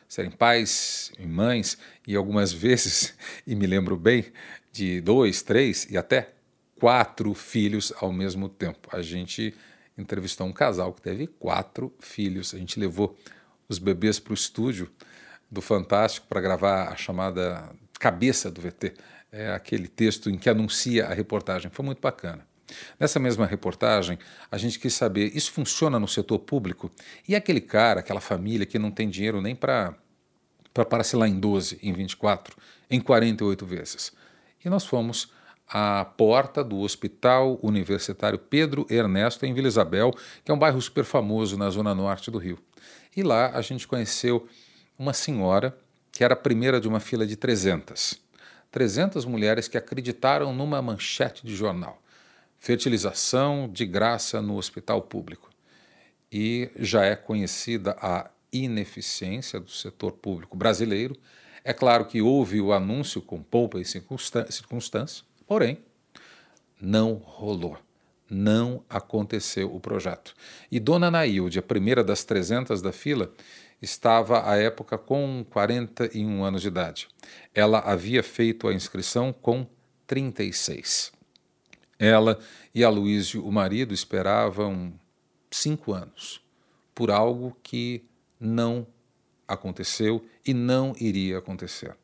serem 0.07 0.31
pais 0.31 1.11
e 1.17 1.25
mães, 1.25 1.77
e 2.05 2.15
algumas 2.15 2.51
vezes, 2.51 3.13
e 3.45 3.55
me 3.55 3.67
lembro 3.67 3.95
bem, 3.95 4.25
de 4.71 5.01
dois, 5.01 5.41
três 5.41 5.87
e 5.89 5.97
até 5.97 6.33
quatro 6.79 7.33
filhos 7.33 7.93
ao 7.97 8.11
mesmo 8.11 8.49
tempo. 8.49 8.89
A 8.91 9.01
gente 9.01 9.53
entrevistou 9.97 10.47
um 10.47 10.53
casal 10.53 10.93
que 10.93 11.01
teve 11.01 11.27
quatro 11.27 11.93
filhos. 11.99 12.53
A 12.53 12.57
gente 12.57 12.79
levou 12.79 13.17
os 13.67 13.77
bebês 13.77 14.19
para 14.19 14.31
o 14.31 14.33
estúdio 14.33 14.89
do 15.49 15.61
Fantástico 15.61 16.27
para 16.27 16.39
gravar 16.39 16.89
a 16.89 16.95
chamada 16.95 17.69
cabeça 17.99 18.49
do 18.49 18.59
VT, 18.59 18.93
é 19.31 19.51
aquele 19.51 19.87
texto 19.87 20.29
em 20.29 20.37
que 20.37 20.49
anuncia 20.49 21.05
a 21.05 21.13
reportagem. 21.13 21.69
Foi 21.71 21.85
muito 21.85 22.01
bacana. 22.01 22.45
Nessa 22.99 23.19
mesma 23.19 23.45
reportagem, 23.45 24.17
a 24.49 24.57
gente 24.57 24.79
quis 24.79 24.93
saber: 24.93 25.35
isso 25.35 25.51
funciona 25.51 25.99
no 25.99 26.07
setor 26.07 26.39
público? 26.39 26.89
E 27.27 27.35
aquele 27.35 27.61
cara, 27.61 27.99
aquela 27.99 28.19
família 28.19 28.65
que 28.65 28.79
não 28.79 28.89
tem 28.89 29.09
dinheiro 29.09 29.41
nem 29.41 29.55
para 29.55 29.95
parcelar 30.89 31.29
em 31.29 31.39
12, 31.39 31.79
em 31.83 31.93
24, 31.93 32.57
em 32.89 32.99
48 32.99 33.65
vezes? 33.65 34.11
E 34.63 34.69
nós 34.69 34.85
fomos 34.85 35.31
à 35.67 36.05
porta 36.05 36.63
do 36.63 36.79
Hospital 36.79 37.59
Universitário 37.63 38.37
Pedro 38.37 38.85
Ernesto, 38.89 39.45
em 39.45 39.53
Vila 39.53 39.67
Isabel, 39.67 40.13
que 40.43 40.51
é 40.51 40.53
um 40.53 40.59
bairro 40.59 40.81
super 40.81 41.03
famoso 41.03 41.57
na 41.57 41.69
zona 41.69 41.95
norte 41.95 42.29
do 42.29 42.37
Rio. 42.37 42.59
E 43.15 43.23
lá 43.23 43.51
a 43.51 43.61
gente 43.61 43.87
conheceu 43.87 44.47
uma 44.97 45.13
senhora 45.13 45.77
que 46.11 46.23
era 46.23 46.33
a 46.33 46.37
primeira 46.37 46.79
de 46.79 46.87
uma 46.87 46.99
fila 46.99 47.25
de 47.25 47.35
300. 47.35 48.19
300 48.69 49.25
mulheres 49.25 49.67
que 49.67 49.77
acreditaram 49.77 50.53
numa 50.53 50.81
manchete 50.81 51.45
de 51.45 51.55
jornal. 51.55 52.01
Fertilização 52.59 53.69
de 53.71 53.85
graça 53.85 54.41
no 54.41 54.55
hospital 54.57 55.01
público. 55.01 55.49
E 56.31 56.69
já 56.77 57.03
é 57.03 57.15
conhecida 57.15 57.97
a 57.99 58.29
ineficiência 58.51 59.59
do 59.59 59.69
setor 59.69 60.13
público 60.13 60.55
brasileiro. 60.55 61.17
É 61.63 61.73
claro 61.73 62.05
que 62.05 62.21
houve 62.21 62.59
o 62.59 62.73
anúncio 62.73 63.21
com 63.21 63.41
poupa 63.41 63.79
e 63.79 63.85
circunstância, 63.85 65.23
Porém, 65.45 65.77
não 66.81 67.13
rolou. 67.13 67.77
Não 68.29 68.83
aconteceu 68.89 69.73
o 69.75 69.79
projeto. 69.79 70.33
E 70.71 70.79
Dona 70.79 71.11
Nailde, 71.11 71.59
a 71.59 71.61
primeira 71.61 72.03
das 72.03 72.23
300 72.23 72.81
da 72.81 72.93
fila, 72.93 73.33
estava 73.81 74.49
à 74.49 74.55
época 74.55 74.97
com 74.97 75.45
41 75.49 76.43
anos 76.43 76.61
de 76.61 76.69
idade. 76.69 77.07
Ela 77.53 77.79
havia 77.79 78.23
feito 78.23 78.67
a 78.67 78.73
inscrição 78.73 79.33
com 79.33 79.67
36. 80.07 81.11
Ela 81.99 82.39
e 82.73 82.83
Aloísio, 82.83 83.45
o 83.45 83.51
marido, 83.51 83.93
esperavam 83.93 84.93
cinco 85.51 85.93
anos 85.93 86.41
por 86.95 87.11
algo 87.11 87.55
que 87.61 88.05
não 88.39 88.87
aconteceu 89.53 90.25
e 90.45 90.53
não 90.53 90.93
iria 90.99 91.37
acontecer. 91.37 91.95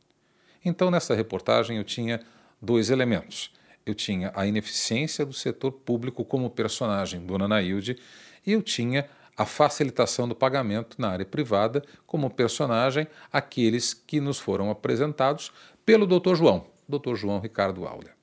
Então, 0.64 0.92
nessa 0.92 1.16
reportagem, 1.16 1.78
eu 1.78 1.84
tinha 1.84 2.22
dois 2.62 2.90
elementos. 2.90 3.52
Eu 3.86 3.96
tinha 3.96 4.32
a 4.36 4.46
ineficiência 4.46 5.26
do 5.26 5.34
setor 5.34 5.72
público 5.72 6.26
como 6.26 6.50
personagem, 6.50 7.26
Dona 7.26 7.48
Nailde, 7.48 7.98
e 8.46 8.52
eu 8.52 8.62
tinha 8.62 9.08
a 9.38 9.46
facilitação 9.46 10.28
do 10.28 10.36
pagamento 10.36 11.00
na 11.00 11.10
área 11.10 11.26
privada 11.26 11.84
como 12.06 12.30
personagem, 12.30 13.08
aqueles 13.32 13.94
que 13.94 14.20
nos 14.20 14.40
foram 14.40 14.72
apresentados 14.72 15.54
pelo 15.86 16.08
Dr. 16.08 16.36
João, 16.36 16.68
Dr. 16.90 17.16
João 17.16 17.40
Ricardo 17.40 17.86
Auler. 17.86 18.14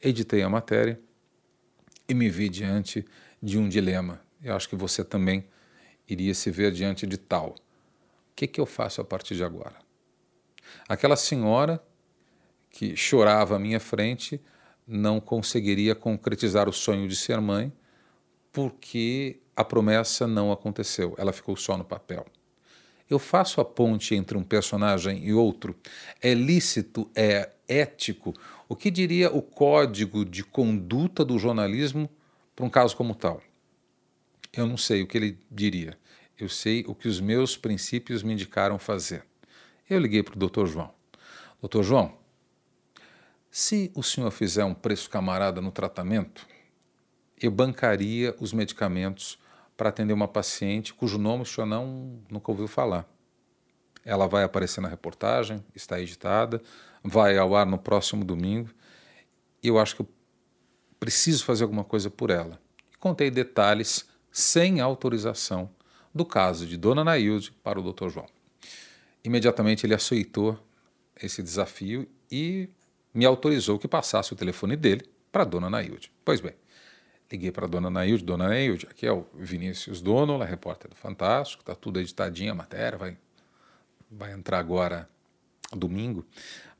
Editei 0.00 0.42
a 0.42 0.48
matéria 0.48 1.00
e 2.08 2.14
me 2.14 2.30
vi 2.30 2.48
diante 2.48 3.04
de 3.42 3.58
um 3.58 3.68
dilema. 3.68 4.20
Eu 4.42 4.54
acho 4.54 4.68
que 4.68 4.76
você 4.76 5.02
também 5.02 5.44
iria 6.08 6.34
se 6.34 6.50
ver 6.50 6.70
diante 6.70 7.06
de 7.06 7.16
tal. 7.16 7.56
O 8.34 8.36
que, 8.36 8.48
que 8.48 8.60
eu 8.60 8.66
faço 8.66 9.00
a 9.00 9.04
partir 9.04 9.36
de 9.36 9.44
agora? 9.44 9.76
Aquela 10.88 11.14
senhora 11.14 11.80
que 12.68 12.96
chorava 12.96 13.54
à 13.54 13.58
minha 13.60 13.78
frente 13.78 14.40
não 14.84 15.20
conseguiria 15.20 15.94
concretizar 15.94 16.68
o 16.68 16.72
sonho 16.72 17.06
de 17.06 17.14
ser 17.14 17.40
mãe 17.40 17.72
porque 18.52 19.38
a 19.54 19.64
promessa 19.64 20.26
não 20.26 20.50
aconteceu, 20.50 21.14
ela 21.16 21.32
ficou 21.32 21.56
só 21.56 21.78
no 21.78 21.84
papel. 21.84 22.26
Eu 23.08 23.20
faço 23.20 23.60
a 23.60 23.64
ponte 23.64 24.16
entre 24.16 24.36
um 24.36 24.42
personagem 24.42 25.24
e 25.24 25.32
outro. 25.32 25.76
É 26.20 26.34
lícito, 26.34 27.08
é 27.14 27.52
ético. 27.68 28.34
O 28.68 28.74
que 28.74 28.90
diria 28.90 29.30
o 29.32 29.40
código 29.40 30.24
de 30.24 30.42
conduta 30.42 31.24
do 31.24 31.38
jornalismo 31.38 32.10
para 32.56 32.64
um 32.64 32.70
caso 32.70 32.96
como 32.96 33.14
tal? 33.14 33.40
Eu 34.52 34.66
não 34.66 34.76
sei 34.76 35.02
o 35.02 35.06
que 35.06 35.18
ele 35.18 35.38
diria. 35.48 35.96
Eu 36.38 36.48
sei 36.48 36.84
o 36.86 36.94
que 36.94 37.06
os 37.06 37.20
meus 37.20 37.56
princípios 37.56 38.22
me 38.22 38.32
indicaram 38.32 38.78
fazer. 38.78 39.24
Eu 39.88 40.00
liguei 40.00 40.22
para 40.22 40.34
o 40.34 40.48
Dr. 40.48 40.66
João. 40.66 40.92
Doutor 41.60 41.82
João, 41.82 42.18
se 43.50 43.92
o 43.94 44.02
senhor 44.02 44.30
fizer 44.32 44.64
um 44.64 44.74
preço 44.74 45.08
camarada 45.08 45.60
no 45.60 45.70
tratamento, 45.70 46.46
eu 47.40 47.50
bancaria 47.50 48.34
os 48.40 48.52
medicamentos 48.52 49.38
para 49.76 49.88
atender 49.88 50.12
uma 50.12 50.26
paciente 50.26 50.92
cujo 50.92 51.18
nome 51.18 51.42
o 51.42 51.46
senhor 51.46 51.66
não, 51.66 52.18
nunca 52.30 52.50
ouviu 52.50 52.66
falar. 52.66 53.08
Ela 54.04 54.26
vai 54.26 54.42
aparecer 54.42 54.80
na 54.80 54.88
reportagem, 54.88 55.64
está 55.74 56.00
editada, 56.00 56.60
vai 57.02 57.38
ao 57.38 57.54
ar 57.54 57.64
no 57.64 57.78
próximo 57.78 58.24
domingo. 58.24 58.70
Eu 59.62 59.78
acho 59.78 59.96
que 59.96 60.02
eu 60.02 60.08
preciso 60.98 61.44
fazer 61.44 61.62
alguma 61.62 61.84
coisa 61.84 62.10
por 62.10 62.30
ela. 62.30 62.60
Contei 62.98 63.30
detalhes, 63.30 64.08
sem 64.30 64.80
autorização, 64.80 65.70
do 66.14 66.24
caso 66.24 66.66
de 66.66 66.76
Dona 66.76 67.02
Nailde 67.02 67.52
para 67.62 67.80
o 67.80 67.92
Dr. 67.92 68.08
João. 68.08 68.26
Imediatamente 69.24 69.84
ele 69.84 69.94
aceitou 69.94 70.58
esse 71.20 71.42
desafio 71.42 72.08
e 72.30 72.68
me 73.12 73.24
autorizou 73.24 73.78
que 73.78 73.88
passasse 73.88 74.32
o 74.32 74.36
telefone 74.36 74.76
dele 74.76 75.08
para 75.32 75.44
dona 75.44 75.70
Nailde. 75.70 76.12
Pois 76.24 76.40
bem, 76.40 76.54
liguei 77.30 77.50
para 77.50 77.66
dona 77.66 77.90
Nailde, 77.90 78.24
dona 78.24 78.48
Nailde, 78.48 78.86
aqui 78.90 79.06
é 79.06 79.12
o 79.12 79.26
Vinícius 79.34 80.00
Dono, 80.00 80.40
a 80.40 80.44
repórter 80.44 80.90
do 80.90 80.96
Fantástico, 80.96 81.62
está 81.62 81.74
tudo 81.74 82.00
editadinho 82.00 82.52
a 82.52 82.54
matéria, 82.54 82.98
vai, 82.98 83.16
vai 84.10 84.32
entrar 84.32 84.58
agora 84.58 85.08
domingo, 85.72 86.24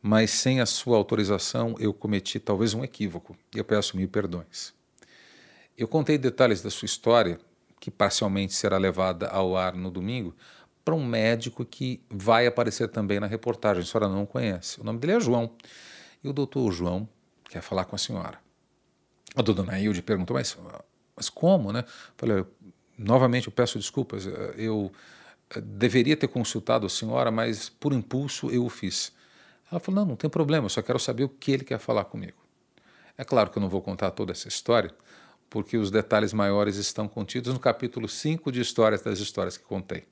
mas 0.03 0.31
sem 0.31 0.61
a 0.61 0.67
sua 0.67 0.97
autorização 0.97 1.75
eu 1.79 1.95
cometi 1.95 2.39
talvez 2.39 2.75
um 2.75 2.85
equívoco 2.85 3.37
e 3.55 3.59
eu 3.59 3.65
peço 3.65 3.97
mil 3.97 4.09
perdões. 4.09 4.75
Eu 5.77 5.89
contei 5.89 6.19
detalhes 6.19 6.63
da 6.63 6.71
sua 6.71 6.87
história, 6.87 7.41
que 7.81 7.91
parcialmente 7.91 8.55
será 8.55 8.79
levada 8.79 9.29
ao 9.29 9.57
ar 9.57 9.75
no 9.75 9.91
domingo, 9.91 10.35
para 10.85 10.95
um 10.95 11.05
médico 11.05 11.65
que 11.65 12.03
vai 12.11 12.47
aparecer 12.47 12.89
também 12.89 13.19
na 13.19 13.27
reportagem, 13.27 13.83
a 13.83 13.87
senhora 13.87 14.09
não 14.09 14.27
conhece. 14.27 14.81
O 14.81 14.85
nome 14.85 14.99
dele 14.99 15.15
é 15.15 15.21
João. 15.21 15.51
E 16.23 16.29
o 16.29 16.33
doutor 16.33 16.71
João 16.73 17.09
quer 17.49 17.63
falar 17.63 17.87
com 17.87 17.97
a 17.97 17.99
senhora. 17.99 18.39
A 19.35 19.43
dona 19.43 19.79
Hilde 19.79 20.03
perguntou, 20.03 20.37
mas, 20.37 20.57
mas 21.17 21.29
como, 21.29 21.73
né? 21.73 21.85
Falei, 22.17 22.45
novamente 22.97 23.47
eu 23.47 23.53
peço 23.53 23.79
desculpas, 23.79 24.27
eu 24.57 24.93
eh, 25.51 25.61
deveria 25.61 26.17
ter 26.17 26.29
consultado 26.29 26.87
a 26.87 26.89
senhora, 26.89 27.31
mas 27.31 27.69
por 27.69 27.93
impulso 27.93 28.51
eu 28.51 28.65
o 28.65 28.69
fiz. 28.69 29.13
Ela 29.71 29.81
falou, 29.81 30.01
não, 30.01 30.11
não 30.11 30.17
tem 30.17 30.31
problema, 30.31 30.67
eu 30.67 30.71
só 30.71 30.83
quero 30.83 30.99
saber 30.99 31.25
o 31.25 31.29
que 31.29 31.51
ele 31.51 31.65
quer 31.65 31.79
falar 31.79 32.05
comigo. 32.05 32.37
É 33.17 33.25
claro 33.25 33.51
que 33.51 33.59
eu 33.59 33.61
não 33.61 33.69
vou 33.69 33.81
contar 33.81 34.11
toda 34.11 34.33
essa 34.33 34.49
história, 34.49 34.95
porque 35.55 35.77
os 35.77 35.89
detalhes 35.89 36.33
maiores 36.33 36.75
estão 36.79 37.07
contidos 37.07 37.55
no 37.55 37.61
capítulo 37.61 38.09
5 38.09 38.51
de 38.51 38.61
Histórias 38.61 39.03
das 39.03 39.21
Histórias 39.21 39.57
que 39.57 39.63
contei. 39.63 40.03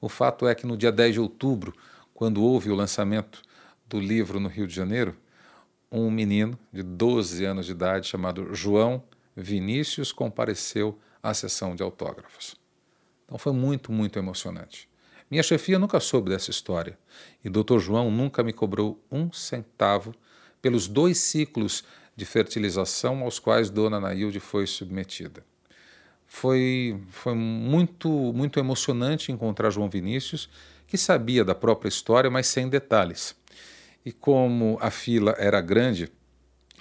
O 0.00 0.08
fato 0.08 0.46
é 0.46 0.54
que 0.54 0.68
no 0.68 0.76
dia 0.76 0.92
10 0.92 1.14
de 1.14 1.20
outubro, 1.20 1.74
quando 2.14 2.40
houve 2.40 2.70
o 2.70 2.76
lançamento 2.76 3.42
do 3.88 3.98
livro 3.98 4.38
no 4.38 4.48
Rio 4.48 4.68
de 4.68 4.72
Janeiro, 4.72 5.16
um 5.90 6.08
menino 6.12 6.56
de 6.72 6.84
12 6.84 7.44
anos 7.44 7.66
de 7.66 7.72
idade 7.72 8.06
chamado 8.06 8.54
João 8.54 9.02
Vinícius 9.34 10.12
compareceu 10.12 10.96
à 11.20 11.34
sessão 11.34 11.74
de 11.74 11.82
autógrafos. 11.82 12.54
Então 13.24 13.36
foi 13.36 13.52
muito, 13.52 13.90
muito 13.90 14.16
emocionante. 14.16 14.88
Minha 15.28 15.42
chefia 15.42 15.76
nunca 15.76 15.98
soube 15.98 16.30
dessa 16.30 16.52
história 16.52 16.96
e 17.44 17.50
Dr. 17.50 17.80
João 17.80 18.12
nunca 18.12 18.44
me 18.44 18.52
cobrou 18.52 19.04
um 19.10 19.32
centavo 19.32 20.14
pelos 20.62 20.86
dois 20.86 21.18
ciclos 21.18 21.82
de 22.16 22.24
fertilização 22.24 23.22
aos 23.22 23.38
quais 23.38 23.70
Dona 23.70 24.00
Nailde 24.00 24.40
foi 24.40 24.66
submetida. 24.66 25.44
Foi, 26.26 27.00
foi 27.10 27.34
muito, 27.34 28.08
muito 28.08 28.58
emocionante 28.58 29.30
encontrar 29.30 29.70
João 29.70 29.88
Vinícius, 29.88 30.48
que 30.86 30.96
sabia 30.96 31.44
da 31.44 31.54
própria 31.54 31.88
história, 31.88 32.30
mas 32.30 32.46
sem 32.46 32.68
detalhes. 32.68 33.36
E 34.04 34.12
como 34.12 34.78
a 34.80 34.90
fila 34.90 35.34
era 35.38 35.60
grande, 35.60 36.10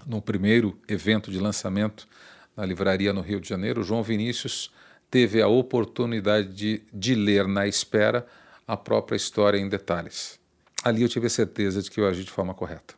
no 0.05 0.21
primeiro 0.21 0.77
evento 0.87 1.31
de 1.31 1.39
lançamento 1.39 2.07
na 2.55 2.65
livraria 2.65 3.13
no 3.13 3.21
Rio 3.21 3.39
de 3.39 3.47
Janeiro, 3.47 3.83
João 3.83 4.03
Vinícius 4.03 4.71
teve 5.09 5.41
a 5.41 5.47
oportunidade 5.47 6.53
de, 6.53 6.83
de 6.91 7.15
ler 7.15 7.47
na 7.47 7.67
espera 7.67 8.25
a 8.67 8.75
própria 8.75 9.15
história 9.15 9.57
em 9.57 9.69
detalhes. 9.69 10.39
Ali 10.83 11.01
eu 11.01 11.09
tive 11.09 11.27
a 11.27 11.29
certeza 11.29 11.81
de 11.81 11.89
que 11.89 11.99
eu 11.99 12.07
agi 12.07 12.23
de 12.23 12.31
forma 12.31 12.53
correta. 12.53 12.95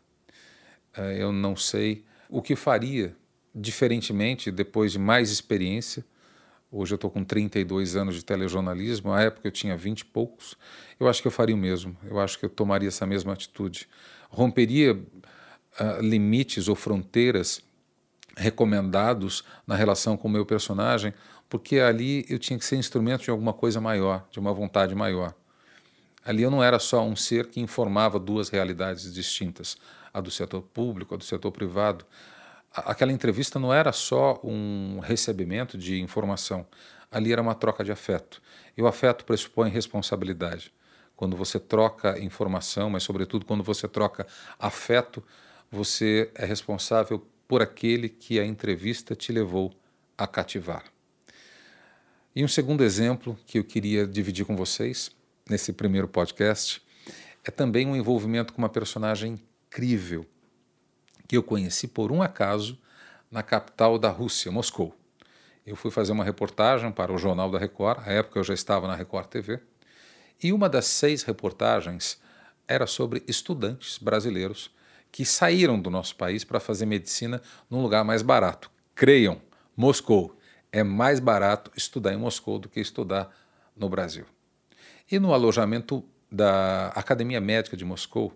Eh, 0.97 1.17
eu 1.19 1.31
não 1.31 1.55
sei 1.55 2.03
o 2.29 2.41
que 2.41 2.55
faria 2.55 3.15
diferentemente 3.53 4.51
depois 4.51 4.91
de 4.91 4.99
mais 4.99 5.31
experiência. 5.31 6.05
Hoje 6.71 6.93
eu 6.93 6.95
estou 6.95 7.09
com 7.09 7.23
32 7.23 7.95
anos 7.95 8.15
de 8.15 8.25
telejornalismo, 8.25 9.11
na 9.11 9.21
época 9.21 9.47
eu 9.47 9.51
tinha 9.51 9.77
20 9.77 10.01
e 10.01 10.05
poucos. 10.05 10.57
Eu 10.99 11.07
acho 11.07 11.21
que 11.21 11.27
eu 11.27 11.31
faria 11.31 11.55
o 11.55 11.57
mesmo, 11.57 11.95
eu 12.03 12.19
acho 12.19 12.37
que 12.37 12.45
eu 12.45 12.49
tomaria 12.49 12.89
essa 12.89 13.05
mesma 13.05 13.33
atitude. 13.33 13.87
Romperia 14.29 14.93
uh, 14.93 16.01
limites 16.01 16.67
ou 16.67 16.75
fronteiras 16.75 17.63
recomendados 18.35 19.43
na 19.65 19.75
relação 19.75 20.17
com 20.17 20.27
o 20.27 20.31
meu 20.31 20.45
personagem, 20.45 21.13
porque 21.47 21.79
ali 21.79 22.25
eu 22.27 22.37
tinha 22.37 22.59
que 22.59 22.65
ser 22.65 22.75
instrumento 22.75 23.23
de 23.23 23.29
alguma 23.29 23.53
coisa 23.53 23.79
maior, 23.79 24.27
de 24.29 24.39
uma 24.39 24.53
vontade 24.53 24.93
maior. 24.93 25.33
Ali 26.25 26.41
eu 26.41 26.51
não 26.51 26.61
era 26.61 26.79
só 26.79 27.05
um 27.05 27.15
ser 27.15 27.47
que 27.47 27.61
informava 27.61 28.19
duas 28.19 28.49
realidades 28.49 29.13
distintas, 29.13 29.77
a 30.15 30.21
do 30.21 30.31
setor 30.31 30.61
público, 30.61 31.13
a 31.13 31.17
do 31.17 31.25
setor 31.25 31.51
privado. 31.51 32.05
Aquela 32.71 33.11
entrevista 33.11 33.59
não 33.59 33.73
era 33.73 33.91
só 33.91 34.39
um 34.41 34.99
recebimento 34.99 35.77
de 35.77 36.01
informação, 36.01 36.65
ali 37.11 37.33
era 37.33 37.41
uma 37.41 37.53
troca 37.53 37.83
de 37.83 37.91
afeto. 37.91 38.41
E 38.77 38.81
o 38.81 38.87
afeto 38.87 39.25
pressupõe 39.25 39.69
responsabilidade. 39.69 40.71
Quando 41.17 41.35
você 41.35 41.59
troca 41.59 42.17
informação, 42.17 42.89
mas 42.89 43.03
sobretudo 43.03 43.45
quando 43.45 43.63
você 43.63 43.89
troca 43.89 44.25
afeto, 44.57 45.21
você 45.69 46.31
é 46.33 46.45
responsável 46.45 47.27
por 47.45 47.61
aquele 47.61 48.07
que 48.07 48.39
a 48.39 48.45
entrevista 48.45 49.15
te 49.15 49.33
levou 49.33 49.73
a 50.17 50.25
cativar. 50.25 50.85
E 52.33 52.43
um 52.43 52.47
segundo 52.47 52.85
exemplo 52.85 53.37
que 53.45 53.59
eu 53.59 53.65
queria 53.65 54.07
dividir 54.07 54.45
com 54.45 54.55
vocês 54.55 55.11
nesse 55.49 55.73
primeiro 55.73 56.07
podcast 56.07 56.81
é 57.43 57.51
também 57.51 57.85
um 57.85 57.95
envolvimento 57.95 58.53
com 58.53 58.61
uma 58.61 58.69
personagem 58.69 59.39
incrível 59.75 60.25
que 61.27 61.35
eu 61.35 61.43
conheci 61.43 61.85
por 61.85 62.09
um 62.09 62.21
acaso 62.21 62.79
na 63.29 63.43
capital 63.43 63.99
da 63.99 64.09
Rússia, 64.09 64.49
Moscou. 64.49 64.95
Eu 65.65 65.75
fui 65.75 65.91
fazer 65.91 66.13
uma 66.13 66.23
reportagem 66.23 66.91
para 66.93 67.11
o 67.11 67.17
Jornal 67.17 67.51
da 67.51 67.59
Record, 67.59 68.07
à 68.07 68.11
época 68.13 68.39
eu 68.39 68.43
já 68.43 68.53
estava 68.53 68.87
na 68.87 68.95
Record 68.95 69.27
TV, 69.27 69.59
e 70.41 70.53
uma 70.53 70.69
das 70.69 70.85
seis 70.85 71.23
reportagens 71.23 72.21
era 72.65 72.87
sobre 72.87 73.21
estudantes 73.27 73.97
brasileiros 73.97 74.73
que 75.11 75.25
saíram 75.25 75.79
do 75.79 75.89
nosso 75.89 76.15
país 76.15 76.45
para 76.45 76.59
fazer 76.59 76.85
medicina 76.85 77.41
num 77.69 77.81
lugar 77.81 78.05
mais 78.05 78.21
barato. 78.21 78.71
Creiam, 78.93 79.41
Moscou. 79.75 80.37
É 80.71 80.83
mais 80.83 81.19
barato 81.19 81.71
estudar 81.75 82.13
em 82.13 82.17
Moscou 82.17 82.59
do 82.59 82.69
que 82.69 82.79
estudar 82.79 83.29
no 83.75 83.89
Brasil. 83.89 84.25
E 85.09 85.19
no 85.19 85.33
alojamento 85.33 86.03
da 86.31 86.87
Academia 86.89 87.39
Médica 87.39 87.77
de 87.77 87.85
Moscou, 87.85 88.33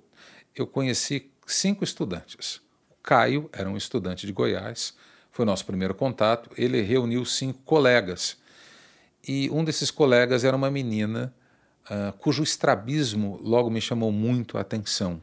eu 0.55 0.67
conheci 0.67 1.31
cinco 1.45 1.83
estudantes. 1.83 2.57
O 2.91 2.95
Caio 3.01 3.49
era 3.51 3.69
um 3.69 3.77
estudante 3.77 4.25
de 4.25 4.33
Goiás, 4.33 4.93
foi 5.31 5.45
nosso 5.45 5.65
primeiro 5.65 5.93
contato. 5.93 6.49
Ele 6.57 6.81
reuniu 6.81 7.23
cinco 7.25 7.59
colegas. 7.63 8.37
E 9.27 9.49
um 9.49 9.63
desses 9.63 9.91
colegas 9.91 10.43
era 10.43 10.55
uma 10.55 10.71
menina 10.71 11.33
uh, 11.85 12.13
cujo 12.17 12.43
estrabismo 12.43 13.39
logo 13.41 13.69
me 13.69 13.81
chamou 13.81 14.11
muito 14.11 14.57
a 14.57 14.61
atenção. 14.61 15.21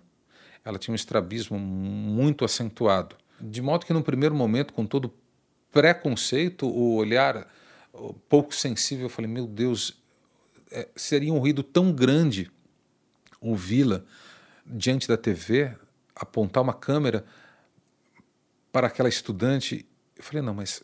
Ela 0.64 0.78
tinha 0.78 0.92
um 0.92 0.97
estrabismo 0.97 1.59
muito 1.59 2.45
acentuado. 2.45 3.16
De 3.40 3.61
modo 3.61 3.87
que, 3.87 3.92
no 3.92 4.02
primeiro 4.02 4.35
momento, 4.35 4.73
com 4.73 4.87
todo 4.87 5.12
preconceito, 5.71 6.66
o 6.66 6.95
olhar 6.97 7.47
pouco 8.28 8.54
sensível, 8.54 9.06
eu 9.06 9.11
falei: 9.11 9.30
meu 9.30 9.47
Deus, 9.47 9.97
é, 10.71 10.88
seria 10.97 11.33
um 11.33 11.38
ruído 11.38 11.62
tão 11.62 11.92
grande 11.92 12.50
ouvi-la 13.40 14.02
diante 14.66 15.06
da 15.06 15.16
TV, 15.16 15.73
apontar 16.14 16.62
uma 16.62 16.75
câmera 16.75 17.25
para 18.73 18.88
aquela 18.88 19.08
estudante. 19.08 19.87
Eu 20.16 20.23
falei, 20.23 20.42
não, 20.42 20.54
mas 20.54 20.82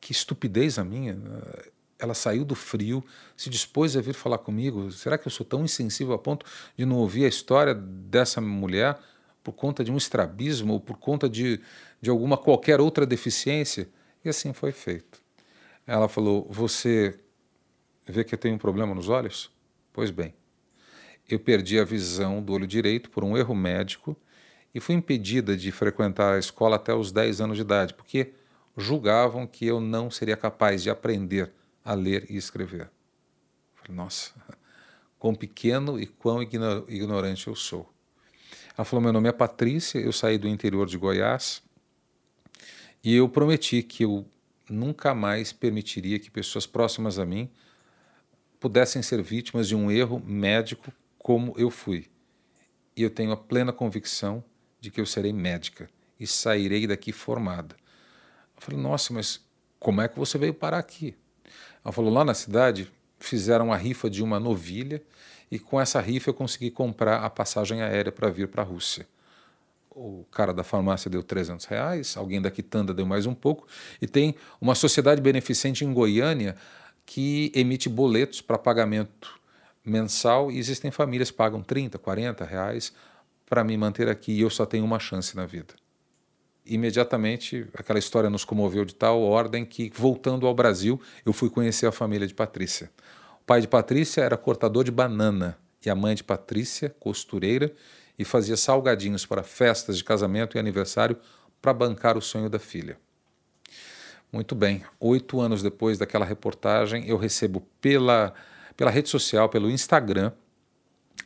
que 0.00 0.12
estupidez 0.12 0.78
a 0.78 0.84
minha. 0.84 1.18
Ela 1.98 2.14
saiu 2.14 2.44
do 2.44 2.54
frio, 2.54 3.04
se 3.36 3.48
dispôs 3.48 3.96
a 3.96 4.00
vir 4.00 4.14
falar 4.14 4.38
comigo. 4.38 4.90
Será 4.92 5.16
que 5.16 5.26
eu 5.26 5.32
sou 5.32 5.44
tão 5.44 5.64
insensível 5.64 6.14
a 6.14 6.18
ponto 6.18 6.44
de 6.76 6.84
não 6.84 6.96
ouvir 6.96 7.24
a 7.24 7.28
história 7.28 7.74
dessa 7.74 8.40
mulher 8.40 8.98
por 9.42 9.52
conta 9.52 9.82
de 9.82 9.90
um 9.90 9.96
estrabismo 9.96 10.74
ou 10.74 10.80
por 10.80 10.98
conta 10.98 11.28
de, 11.28 11.60
de 12.00 12.10
alguma 12.10 12.36
qualquer 12.36 12.80
outra 12.80 13.06
deficiência? 13.06 13.88
E 14.24 14.28
assim 14.28 14.52
foi 14.52 14.72
feito. 14.72 15.22
Ela 15.86 16.08
falou: 16.08 16.46
Você 16.50 17.18
vê 18.04 18.24
que 18.24 18.34
eu 18.34 18.38
tenho 18.38 18.54
um 18.54 18.58
problema 18.58 18.94
nos 18.94 19.08
olhos? 19.08 19.50
Pois 19.92 20.10
bem, 20.10 20.34
eu 21.28 21.38
perdi 21.40 21.78
a 21.78 21.84
visão 21.84 22.42
do 22.42 22.52
olho 22.52 22.66
direito 22.66 23.10
por 23.10 23.24
um 23.24 23.36
erro 23.36 23.54
médico 23.54 24.16
e 24.74 24.80
fui 24.80 24.94
impedida 24.94 25.56
de 25.56 25.72
frequentar 25.72 26.34
a 26.34 26.38
escola 26.38 26.76
até 26.76 26.94
os 26.94 27.10
10 27.10 27.40
anos 27.40 27.56
de 27.56 27.62
idade, 27.62 27.94
porque 27.94 28.32
julgavam 28.76 29.46
que 29.46 29.66
eu 29.66 29.80
não 29.80 30.10
seria 30.10 30.36
capaz 30.36 30.82
de 30.82 30.90
aprender 30.90 31.50
a 31.84 31.94
ler 31.94 32.26
e 32.28 32.36
escrever. 32.36 32.90
Falei, 33.74 33.96
nossa, 33.96 34.32
quão 35.18 35.34
pequeno 35.34 35.98
e 35.98 36.06
quão 36.06 36.42
ignorante 36.42 37.48
eu 37.48 37.54
sou. 37.54 37.90
Ela 38.76 38.84
falou: 38.84 39.02
Meu 39.02 39.12
nome 39.12 39.28
é 39.28 39.32
Patrícia, 39.32 39.98
eu 39.98 40.12
saí 40.12 40.36
do 40.36 40.46
interior 40.46 40.86
de 40.86 40.98
Goiás 40.98 41.62
e 43.02 43.14
eu 43.14 43.28
prometi 43.28 43.82
que 43.82 44.04
eu 44.04 44.26
nunca 44.68 45.14
mais 45.14 45.52
permitiria 45.52 46.18
que 46.18 46.30
pessoas 46.30 46.66
próximas 46.66 47.18
a 47.18 47.24
mim 47.24 47.50
pudessem 48.60 49.00
ser 49.02 49.22
vítimas 49.22 49.68
de 49.68 49.74
um 49.74 49.90
erro 49.90 50.20
médico 50.20 50.92
como 51.26 51.52
eu 51.58 51.70
fui. 51.70 52.06
E 52.96 53.02
eu 53.02 53.10
tenho 53.10 53.32
a 53.32 53.36
plena 53.36 53.72
convicção 53.72 54.44
de 54.80 54.92
que 54.92 55.00
eu 55.00 55.04
serei 55.04 55.32
médica 55.32 55.90
e 56.20 56.24
sairei 56.24 56.86
daqui 56.86 57.10
formada. 57.10 57.74
Eu 58.54 58.62
falei, 58.62 58.80
nossa, 58.80 59.12
mas 59.12 59.44
como 59.80 60.00
é 60.00 60.06
que 60.06 60.16
você 60.16 60.38
veio 60.38 60.54
parar 60.54 60.78
aqui? 60.78 61.16
Ela 61.84 61.90
falou, 61.90 62.12
lá 62.12 62.24
na 62.24 62.32
cidade 62.32 62.88
fizeram 63.18 63.72
a 63.72 63.76
rifa 63.76 64.08
de 64.08 64.22
uma 64.22 64.38
novilha 64.38 65.02
e 65.50 65.58
com 65.58 65.80
essa 65.80 66.00
rifa 66.00 66.30
eu 66.30 66.34
consegui 66.34 66.70
comprar 66.70 67.24
a 67.24 67.28
passagem 67.28 67.82
aérea 67.82 68.12
para 68.12 68.30
vir 68.30 68.46
para 68.46 68.62
a 68.62 68.64
Rússia. 68.64 69.04
O 69.90 70.24
cara 70.30 70.54
da 70.54 70.62
farmácia 70.62 71.10
deu 71.10 71.24
300 71.24 71.66
reais, 71.66 72.16
alguém 72.16 72.40
da 72.40 72.52
quitanda 72.52 72.94
deu 72.94 73.04
mais 73.04 73.26
um 73.26 73.34
pouco, 73.34 73.66
e 74.00 74.06
tem 74.06 74.36
uma 74.60 74.76
sociedade 74.76 75.20
beneficente 75.20 75.84
em 75.84 75.92
Goiânia 75.92 76.54
que 77.04 77.50
emite 77.52 77.88
boletos 77.88 78.40
para 78.40 78.56
pagamento 78.56 79.44
mensal 79.86 80.50
e 80.50 80.58
existem 80.58 80.90
famílias 80.90 81.30
que 81.30 81.36
pagam 81.36 81.62
30, 81.62 81.98
40 81.98 82.44
reais 82.44 82.92
para 83.48 83.62
me 83.62 83.76
manter 83.76 84.08
aqui 84.08 84.32
e 84.32 84.40
eu 84.40 84.50
só 84.50 84.66
tenho 84.66 84.84
uma 84.84 84.98
chance 84.98 85.36
na 85.36 85.46
vida. 85.46 85.74
Imediatamente 86.64 87.66
aquela 87.72 87.98
história 87.98 88.28
nos 88.28 88.44
comoveu 88.44 88.84
de 88.84 88.94
tal 88.94 89.22
ordem 89.22 89.64
que, 89.64 89.90
voltando 89.94 90.46
ao 90.46 90.54
Brasil, 90.54 91.00
eu 91.24 91.32
fui 91.32 91.48
conhecer 91.48 91.86
a 91.86 91.92
família 91.92 92.26
de 92.26 92.34
Patrícia. 92.34 92.90
O 93.40 93.44
pai 93.46 93.60
de 93.60 93.68
Patrícia 93.68 94.22
era 94.22 94.36
cortador 94.36 94.82
de 94.82 94.90
banana 94.90 95.56
e 95.84 95.88
a 95.88 95.94
mãe 95.94 96.16
de 96.16 96.24
Patrícia, 96.24 96.90
costureira, 96.98 97.72
e 98.18 98.24
fazia 98.24 98.56
salgadinhos 98.56 99.24
para 99.24 99.44
festas 99.44 99.96
de 99.96 100.02
casamento 100.02 100.56
e 100.56 100.58
aniversário 100.58 101.16
para 101.62 101.72
bancar 101.72 102.16
o 102.16 102.22
sonho 102.22 102.50
da 102.50 102.58
filha. 102.58 102.98
Muito 104.32 104.54
bem. 104.54 104.82
Oito 104.98 105.40
anos 105.40 105.62
depois 105.62 105.98
daquela 105.98 106.24
reportagem, 106.24 107.08
eu 107.08 107.16
recebo 107.16 107.60
pela, 107.80 108.34
pela 108.76 108.90
rede 108.90 109.08
social, 109.08 109.48
pelo 109.48 109.70
Instagram, 109.70 110.32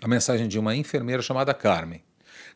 a 0.01 0.09
mensagem 0.09 0.49
de 0.49 0.59
uma 0.59 0.75
enfermeira 0.75 1.23
chamada 1.23 1.53
Carmen. 1.53 2.03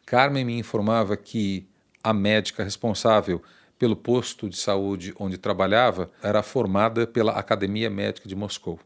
Carmen 0.06 0.44
me 0.44 0.58
informava 0.58 1.16
que 1.16 1.68
a 2.02 2.12
médica 2.12 2.62
responsável 2.62 3.42
pelo 3.78 3.96
posto 3.96 4.48
de 4.48 4.56
saúde 4.56 5.12
onde 5.18 5.36
trabalhava 5.36 6.10
era 6.22 6.42
formada 6.42 7.06
pela 7.06 7.32
Academia 7.32 7.90
Médica 7.90 8.28
de 8.28 8.36
Moscou 8.36 8.78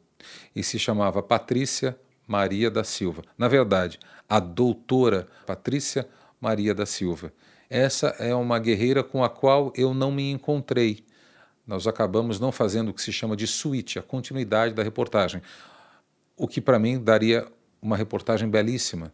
e 0.54 0.62
se 0.62 0.78
chamava 0.78 1.22
Patrícia 1.22 1.98
Maria 2.26 2.70
da 2.70 2.82
Silva. 2.84 3.22
Na 3.36 3.48
verdade, 3.48 3.98
a 4.28 4.40
doutora 4.40 5.26
Patrícia 5.46 6.08
Maria 6.40 6.74
da 6.74 6.86
Silva. 6.86 7.32
Essa 7.68 8.08
é 8.18 8.34
uma 8.34 8.58
guerreira 8.58 9.04
com 9.04 9.22
a 9.22 9.28
qual 9.28 9.72
eu 9.76 9.92
não 9.92 10.10
me 10.10 10.30
encontrei 10.30 11.04
nós 11.68 11.86
acabamos 11.86 12.40
não 12.40 12.50
fazendo 12.50 12.88
o 12.88 12.94
que 12.94 13.02
se 13.02 13.12
chama 13.12 13.36
de 13.36 13.46
suíte, 13.46 13.98
a 13.98 14.02
continuidade 14.02 14.72
da 14.72 14.82
reportagem. 14.82 15.42
O 16.38 16.46
que 16.46 16.60
para 16.60 16.78
mim 16.78 17.02
daria 17.02 17.46
uma 17.82 17.96
reportagem 17.96 18.48
belíssima, 18.48 19.12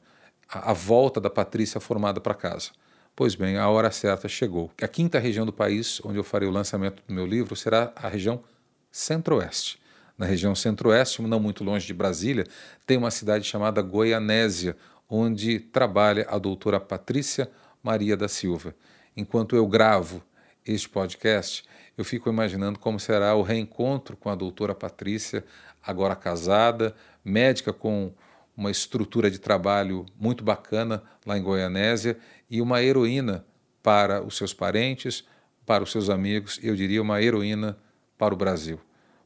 a, 0.49 0.71
a 0.71 0.73
volta 0.75 1.21
da 1.21 1.31
Patrícia 1.31 1.81
formada 1.81 2.21
para 2.21 2.35
casa. 2.35 2.71
Pois 3.17 3.35
bem, 3.35 3.57
a 3.57 3.69
hora 3.69 3.91
certa 3.91 4.29
chegou. 4.29 4.71
A 4.83 4.87
quinta 4.87 5.19
região 5.19 5.47
do 5.47 5.53
país 5.53 6.01
onde 6.05 6.19
eu 6.19 6.25
farei 6.25 6.49
o 6.49 6.53
lançamento 6.53 7.03
do 7.07 7.15
meu 7.15 7.25
livro 7.25 7.57
será 7.57 7.93
a 7.97 8.09
região 8.09 8.43
Centro-Oeste. 8.91 9.79
Na 10.19 10.27
região 10.27 10.55
Centro-Oeste, 10.55 11.23
não 11.23 11.41
muito 11.41 11.65
longe 11.65 11.87
de 11.87 11.95
Brasília, 11.95 12.45
tem 12.87 12.97
uma 12.97 13.11
cidade 13.11 13.45
chamada 13.45 13.81
Goianésia, 13.81 14.77
onde 15.09 15.59
trabalha 15.59 16.27
a 16.29 16.39
doutora 16.39 16.79
Patrícia 16.79 17.51
Maria 17.83 18.17
da 18.17 18.29
Silva. 18.29 18.75
Enquanto 19.17 19.57
eu 19.57 19.67
gravo 19.67 20.23
este 20.67 20.89
podcast, 20.89 21.65
eu 21.97 22.05
fico 22.05 22.29
imaginando 22.29 22.79
como 22.79 22.99
será 22.99 23.35
o 23.35 23.43
reencontro 23.43 24.17
com 24.17 24.29
a 24.29 24.35
doutora 24.35 24.75
Patrícia, 24.75 25.45
agora 25.83 26.17
casada, 26.17 26.95
médica 27.25 27.73
com 27.73 28.13
uma 28.57 28.71
estrutura 28.71 29.31
de 29.31 29.39
trabalho 29.39 30.07
muito 30.19 30.45
bacana 30.45 31.03
lá 31.27 31.37
em 31.37 31.43
Goianésia 31.43 32.19
e 32.49 32.61
uma 32.61 32.83
heroína 32.83 33.45
para 33.83 34.23
os 34.23 34.37
seus 34.37 34.55
parentes, 34.55 35.25
para 35.67 35.83
os 35.83 35.91
seus 35.91 36.09
amigos, 36.09 36.59
eu 36.63 36.77
diria 36.77 37.03
uma 37.03 37.21
heroína 37.21 37.77
para 38.17 38.35
o 38.35 38.37
Brasil. 38.37 38.79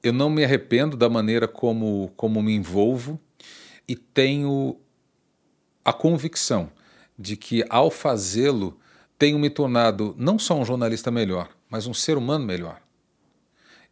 Eu 0.03 0.13
não 0.13 0.31
me 0.31 0.45
arrependo 0.45 0.97
da 0.97 1.09
maneira 1.09 1.49
como, 1.49 2.13
como 2.17 2.43
me 2.43 2.55
envolvo 2.55 3.21
e 3.87 3.97
tenho 3.97 4.79
a 5.85 5.93
convicção 5.93 6.71
de 7.19 7.37
que, 7.37 7.65
ao 7.69 7.91
fazê-lo, 7.91 8.79
tenho 9.19 9.39
me 9.39 9.51
tornado 9.51 10.15
não 10.17 10.39
só 10.39 10.55
um 10.55 10.65
jornalista 10.65 11.11
melhor, 11.11 11.49
mas 11.69 11.87
um 11.87 11.95
ser 11.95 12.17
humano 12.17 12.47
melhor. 12.47 12.81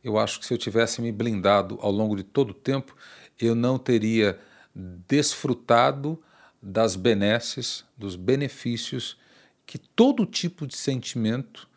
Eu 0.05 0.19
acho 0.19 0.39
que 0.39 0.47
se 0.47 0.55
eu 0.55 0.59
tivesse 0.59 1.03
me 1.03 1.11
blindado 1.11 1.79
ao 1.81 1.91
longo 1.91 2.15
de 2.15 2.23
todo 2.23 2.51
o 2.51 2.55
tempo, 2.55 2.95
eu 3.41 3.55
não 3.55 3.79
teria 3.79 4.39
desfrutado 4.75 6.23
das 6.63 6.97
benesses, 6.97 7.85
dos 7.97 8.17
benefícios 8.17 9.19
que 9.65 9.79
todo 9.79 10.27
tipo 10.27 10.67
de 10.67 10.77
sentimento 10.77 11.69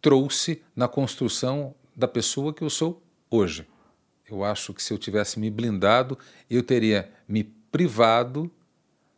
trouxe 0.00 0.62
na 0.74 0.88
construção 0.88 1.74
da 1.94 2.08
pessoa 2.08 2.52
que 2.52 2.62
eu 2.62 2.70
sou 2.70 3.02
hoje. 3.30 3.66
Eu 4.28 4.44
acho 4.44 4.72
que 4.74 4.82
se 4.82 4.92
eu 4.92 4.98
tivesse 4.98 5.38
me 5.38 5.50
blindado, 5.50 6.18
eu 6.48 6.62
teria 6.62 7.10
me 7.28 7.44
privado 7.44 8.50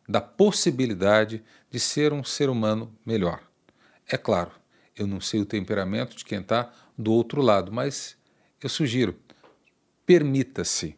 da 0.08 0.20
possibilidade 0.20 1.42
de 1.70 1.80
ser 1.80 2.12
um 2.12 2.22
ser 2.22 2.50
humano 2.50 2.92
melhor. 3.04 3.42
É 4.06 4.16
claro, 4.16 4.50
eu 4.96 5.06
não 5.06 5.20
sei 5.20 5.40
o 5.40 5.46
temperamento 5.46 6.16
de 6.16 6.24
quem 6.24 6.40
está 6.40 6.72
do 6.96 7.12
outro 7.12 7.40
lado, 7.40 7.72
mas 7.72 8.16
eu 8.62 8.68
sugiro, 8.68 9.18
permita-se 10.04 10.96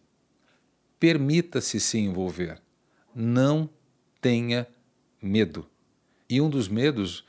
Permita-se 0.99 1.79
se 1.79 1.99
envolver. 1.99 2.61
Não 3.15 3.69
tenha 4.21 4.67
medo. 5.23 5.67
E 6.29 6.41
um 6.41 6.51
dos 6.51 6.69
medos, 6.69 7.21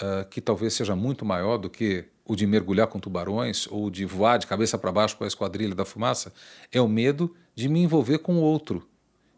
uh, 0.00 0.26
que 0.30 0.40
talvez 0.40 0.74
seja 0.74 0.96
muito 0.96 1.24
maior 1.24 1.58
do 1.58 1.68
que 1.68 2.06
o 2.24 2.34
de 2.34 2.46
mergulhar 2.46 2.88
com 2.88 2.98
tubarões 2.98 3.66
ou 3.70 3.90
de 3.90 4.04
voar 4.04 4.38
de 4.38 4.46
cabeça 4.46 4.76
para 4.76 4.90
baixo 4.90 5.16
com 5.16 5.24
a 5.24 5.28
esquadrilha 5.28 5.74
da 5.74 5.84
fumaça, 5.84 6.32
é 6.72 6.80
o 6.80 6.88
medo 6.88 7.34
de 7.54 7.68
me 7.68 7.80
envolver 7.80 8.18
com 8.18 8.36
o 8.36 8.40
outro. 8.40 8.86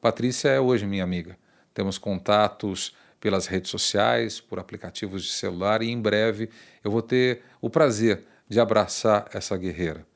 Patrícia 0.00 0.48
é 0.48 0.60
hoje 0.60 0.86
minha 0.86 1.04
amiga. 1.04 1.36
Temos 1.74 1.98
contatos 1.98 2.94
pelas 3.20 3.46
redes 3.46 3.70
sociais, 3.70 4.40
por 4.40 4.58
aplicativos 4.58 5.24
de 5.24 5.30
celular 5.30 5.82
e 5.82 5.90
em 5.90 6.00
breve 6.00 6.48
eu 6.82 6.90
vou 6.90 7.02
ter 7.02 7.42
o 7.60 7.68
prazer 7.68 8.24
de 8.48 8.58
abraçar 8.58 9.28
essa 9.32 9.56
guerreira. 9.56 10.07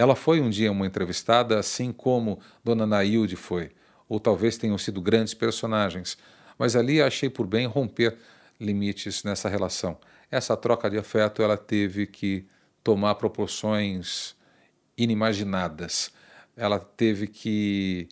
Ela 0.00 0.16
foi 0.16 0.40
um 0.40 0.48
dia 0.48 0.72
uma 0.72 0.86
entrevistada, 0.86 1.58
assim 1.58 1.92
como 1.92 2.40
Dona 2.64 2.86
Nailde 2.86 3.36
foi, 3.36 3.70
ou 4.08 4.18
talvez 4.18 4.56
tenham 4.56 4.78
sido 4.78 4.98
grandes 4.98 5.34
personagens, 5.34 6.16
mas 6.58 6.74
ali 6.74 7.02
achei 7.02 7.28
por 7.28 7.46
bem 7.46 7.66
romper 7.66 8.16
limites 8.58 9.22
nessa 9.24 9.46
relação. 9.46 9.98
Essa 10.30 10.56
troca 10.56 10.88
de 10.88 10.96
afeto 10.96 11.42
ela 11.42 11.58
teve 11.58 12.06
que 12.06 12.46
tomar 12.82 13.16
proporções 13.16 14.34
inimaginadas. 14.96 16.10
Ela 16.56 16.78
teve 16.78 17.26
que, 17.26 18.08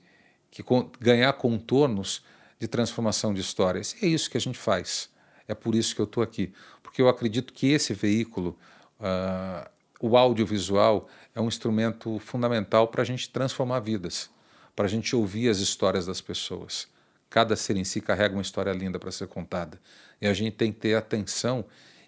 que 0.50 0.62
ganhar 1.00 1.32
contornos 1.32 2.22
de 2.60 2.68
transformação 2.68 3.32
de 3.32 3.40
histórias. 3.40 3.96
E 4.02 4.04
é 4.04 4.08
isso 4.10 4.30
que 4.30 4.36
a 4.36 4.40
gente 4.42 4.58
faz. 4.58 5.08
É 5.48 5.54
por 5.54 5.74
isso 5.74 5.94
que 5.94 6.02
eu 6.02 6.04
estou 6.04 6.22
aqui. 6.22 6.52
Porque 6.82 7.00
eu 7.00 7.08
acredito 7.08 7.50
que 7.50 7.68
esse 7.68 7.94
veículo, 7.94 8.58
uh, 9.00 9.77
o 10.00 10.16
audiovisual 10.16 11.08
é 11.34 11.40
um 11.40 11.48
instrumento 11.48 12.18
fundamental 12.18 12.88
para 12.88 13.02
a 13.02 13.04
gente 13.04 13.30
transformar 13.30 13.80
vidas, 13.80 14.30
para 14.76 14.86
a 14.86 14.88
gente 14.88 15.14
ouvir 15.16 15.48
as 15.48 15.58
histórias 15.58 16.06
das 16.06 16.20
pessoas. 16.20 16.88
Cada 17.28 17.56
ser 17.56 17.76
em 17.76 17.84
si 17.84 18.00
carrega 18.00 18.34
uma 18.34 18.42
história 18.42 18.72
linda 18.72 18.98
para 18.98 19.10
ser 19.10 19.26
contada. 19.26 19.80
E 20.20 20.26
a 20.26 20.32
gente 20.32 20.54
tem 20.54 20.72
que 20.72 20.78
ter 20.78 20.94
atenção 20.94 21.64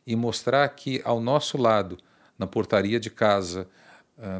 e 0.06 0.16
mostrar 0.16 0.68
que, 0.68 1.02
ao 1.04 1.20
nosso 1.20 1.58
lado, 1.58 1.98
na 2.38 2.46
portaria 2.46 2.98
de 2.98 3.10
casa, 3.10 3.68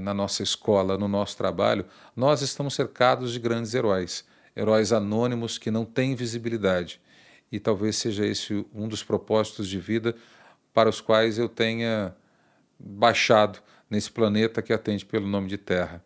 na 0.01 0.15
nossa 0.15 0.43
escola, 0.43 0.97
no 0.97 1.09
nosso 1.09 1.37
trabalho, 1.37 1.87
nós 2.15 2.43
estamos 2.43 2.75
cercados 2.75 3.33
de 3.33 3.39
grandes 3.39 3.75
heróis, 3.75 4.25
heróis 4.55 4.93
anônimos 4.93 5.59
que 5.59 5.71
não 5.71 5.85
têm 5.85 6.15
visibilidade. 6.15 7.01
E 7.51 7.59
talvez 7.59 7.97
seja 7.97 8.27
esse 8.27 8.65
um 8.75 8.87
dos 8.87 9.03
propósitos 9.03 9.69
de 9.69 9.79
vida 9.79 10.15
para 10.73 10.89
os 10.89 11.01
quais 11.01 11.39
eu 11.39 11.49
tenha 11.49 12.15
baixado 12.81 13.61
nesse 13.89 14.11
planeta 14.11 14.63
que 14.63 14.73
atende 14.73 15.05
pelo 15.05 15.27
nome 15.27 15.49
de 15.49 15.59
Terra. 15.59 16.03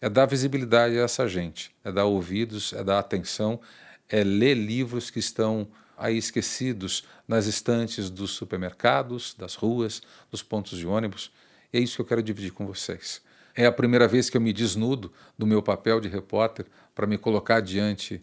É 0.00 0.08
dar 0.08 0.26
visibilidade 0.26 0.98
a 0.98 1.02
essa 1.02 1.28
gente, 1.28 1.74
é 1.84 1.92
dar 1.92 2.04
ouvidos, 2.04 2.72
é 2.72 2.82
dar 2.82 2.98
atenção, 2.98 3.60
é 4.08 4.24
ler 4.24 4.54
livros 4.54 5.10
que 5.10 5.18
estão 5.18 5.68
aí 5.96 6.16
esquecidos 6.16 7.04
nas 7.26 7.46
estantes 7.46 8.10
dos 8.10 8.30
supermercados, 8.30 9.34
das 9.34 9.54
ruas, 9.54 10.02
dos 10.30 10.42
pontos 10.42 10.78
de 10.78 10.86
ônibus. 10.86 11.32
E 11.72 11.78
é 11.78 11.80
isso 11.80 11.96
que 11.96 12.02
eu 12.02 12.06
quero 12.06 12.22
dividir 12.22 12.52
com 12.52 12.66
vocês. 12.66 13.20
É 13.54 13.66
a 13.66 13.72
primeira 13.72 14.06
vez 14.06 14.30
que 14.30 14.36
eu 14.36 14.40
me 14.40 14.52
desnudo 14.52 15.12
do 15.36 15.46
meu 15.46 15.62
papel 15.62 16.00
de 16.00 16.08
repórter 16.08 16.66
para 16.94 17.06
me 17.06 17.18
colocar 17.18 17.60
diante, 17.60 18.20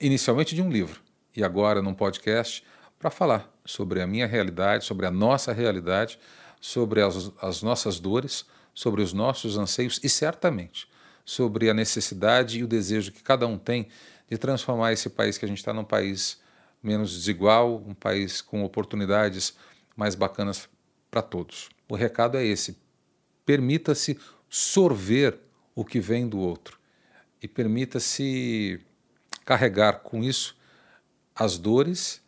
inicialmente, 0.00 0.54
de 0.54 0.60
um 0.60 0.70
livro 0.70 1.00
e 1.38 1.44
agora 1.44 1.80
num 1.80 1.94
podcast, 1.94 2.64
para 2.98 3.10
falar 3.10 3.48
sobre 3.64 4.02
a 4.02 4.06
minha 4.08 4.26
realidade, 4.26 4.84
sobre 4.84 5.06
a 5.06 5.10
nossa 5.10 5.52
realidade, 5.52 6.18
sobre 6.60 7.02
as, 7.02 7.30
as 7.40 7.62
nossas 7.62 7.98
dores, 8.00 8.44
sobre 8.74 9.02
os 9.02 9.12
nossos 9.12 9.56
anseios 9.56 10.00
e 10.02 10.08
certamente 10.08 10.88
sobre 11.28 11.68
a 11.68 11.74
necessidade 11.74 12.58
e 12.58 12.64
o 12.64 12.66
desejo 12.66 13.12
que 13.12 13.22
cada 13.22 13.46
um 13.46 13.58
tem 13.58 13.88
de 14.30 14.38
transformar 14.38 14.94
esse 14.94 15.10
país 15.10 15.36
que 15.36 15.44
a 15.44 15.48
gente 15.48 15.58
está 15.58 15.74
num 15.74 15.84
país 15.84 16.40
menos 16.82 17.12
desigual, 17.12 17.84
um 17.86 17.92
país 17.92 18.40
com 18.40 18.64
oportunidades 18.64 19.54
mais 19.94 20.14
bacanas 20.14 20.66
para 21.10 21.20
todos. 21.20 21.68
O 21.86 21.94
recado 21.94 22.38
é 22.38 22.44
esse: 22.46 22.78
permita-se 23.44 24.18
sorver 24.48 25.38
o 25.74 25.84
que 25.84 26.00
vem 26.00 26.26
do 26.26 26.38
outro 26.38 26.78
e 27.42 27.46
permita-se 27.46 28.80
carregar 29.44 29.98
com 30.00 30.24
isso 30.24 30.56
as 31.34 31.58
dores, 31.58 32.22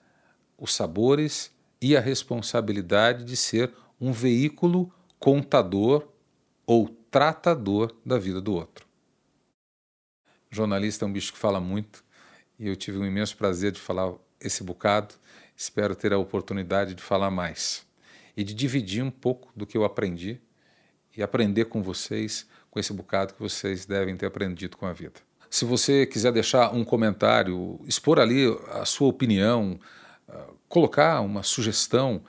os 0.59 0.75
sabores 0.75 1.51
e 1.81 1.97
a 1.97 2.01
responsabilidade 2.01 3.25
de 3.25 3.35
ser 3.35 3.73
um 4.01 4.13
veículo 4.13 4.93
contador 5.19 6.09
ou 6.67 6.89
tratador 7.11 7.95
da 8.05 8.19
vida 8.19 8.41
do 8.41 8.55
outro. 8.55 8.87
jornalista 10.51 11.05
é 11.05 11.09
um 11.09 11.13
bicho 11.13 11.33
que 11.33 11.39
fala 11.39 11.61
muito 11.61 12.03
e 12.59 12.69
eu 12.69 12.77
tive 12.77 12.99
um 12.99 13.05
imenso 13.05 13.37
prazer 13.37 13.73
de 13.73 13.81
falar 13.81 14.15
esse 14.41 14.63
bocado. 14.63 15.15
Espero 15.57 15.95
ter 15.95 16.13
a 16.13 16.19
oportunidade 16.19 16.95
de 16.95 17.03
falar 17.03 17.31
mais 17.31 17.87
e 18.37 18.43
de 18.43 18.55
dividir 18.55 19.03
um 19.03 19.11
pouco 19.11 19.53
do 19.55 19.67
que 19.67 19.77
eu 19.77 19.85
aprendi 19.85 20.41
e 21.17 21.23
aprender 21.23 21.67
com 21.67 21.83
vocês, 21.83 22.47
com 22.71 22.79
esse 22.79 22.93
bocado 22.93 23.35
que 23.35 23.41
vocês 23.41 23.85
devem 23.85 24.17
ter 24.17 24.27
aprendido 24.27 24.77
com 24.77 24.87
a 24.87 24.93
vida. 24.93 25.21
Se 25.51 25.65
você 25.65 26.07
quiser 26.07 26.33
deixar 26.33 26.73
um 26.73 26.85
comentário, 26.85 27.81
expor 27.85 28.21
ali 28.21 28.47
a 28.71 28.85
sua 28.85 29.09
opinião, 29.09 29.79
ah, 30.29 30.47
colocar 30.69 31.21
uma 31.21 31.43
sugestão, 31.43 32.23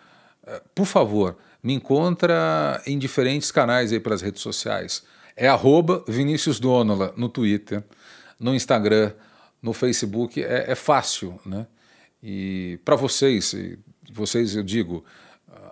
ah, 0.44 0.62
por 0.74 0.86
favor, 0.86 1.38
me 1.64 1.74
encontra 1.74 2.82
em 2.86 2.98
diferentes 2.98 3.52
canais 3.52 3.92
aí 3.92 4.00
pelas 4.00 4.22
redes 4.22 4.42
sociais. 4.42 5.04
É 5.36 5.48
arroba 5.48 6.04
Vinícius 6.08 6.60
Donola 6.60 7.14
no 7.16 7.30
Twitter, 7.30 7.84
no 8.40 8.54
Instagram, 8.54 9.14
no 9.62 9.74
Facebook. 9.74 10.44
É, 10.44 10.72
é 10.72 10.76
fácil, 10.76 11.40
né? 11.46 11.68
E 12.24 12.80
para 12.86 12.96
vocês, 12.96 13.56
vocês 14.12 14.56
eu 14.56 14.64
digo, 14.64 15.04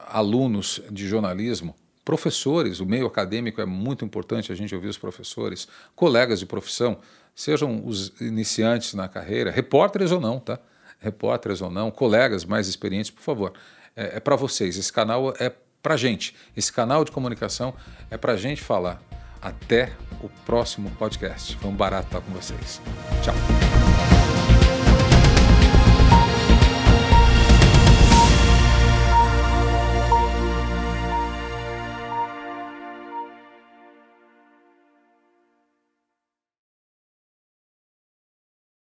alunos 0.08 0.82
de 0.90 1.08
jornalismo, 1.08 1.76
professores, 2.04 2.80
o 2.80 2.86
meio 2.86 3.06
acadêmico 3.06 3.62
é 3.62 3.66
muito 3.66 4.04
importante 4.04 4.52
a 4.52 4.56
gente 4.56 4.74
ouvir 4.74 4.88
os 4.88 4.98
professores, 4.98 5.68
colegas 5.96 6.40
de 6.40 6.46
profissão, 6.46 6.98
sejam 7.36 7.86
os 7.86 8.20
iniciantes 8.20 8.94
na 8.96 9.08
carreira, 9.08 9.52
repórteres 9.52 10.12
ou 10.12 10.20
não, 10.20 10.40
tá? 10.40 10.60
Repórteres 11.00 11.62
ou 11.62 11.70
não, 11.70 11.92
colegas 11.92 12.44
mais 12.44 12.68
experientes, 12.68 13.12
por 13.12 13.22
favor. 13.22 13.54
É, 13.96 14.18
é 14.18 14.20
para 14.20 14.36
vocês. 14.36 14.78
Esse 14.78 14.92
canal 14.92 15.34
é 15.40 15.54
para 15.82 15.98
gente. 15.98 16.36
Esse 16.56 16.72
canal 16.72 17.04
de 17.04 17.12
comunicação 17.12 17.74
é 18.10 18.18
para 18.18 18.36
gente 18.38 18.62
falar. 18.62 19.02
Até 19.42 19.94
o 20.22 20.28
próximo 20.46 20.92
podcast. 20.92 21.56
Foi 21.58 21.70
um 21.70 21.76
barato 21.76 22.08
estar 22.08 22.22
com 22.22 22.32
vocês. 22.32 22.82
Tchau. 23.24 24.59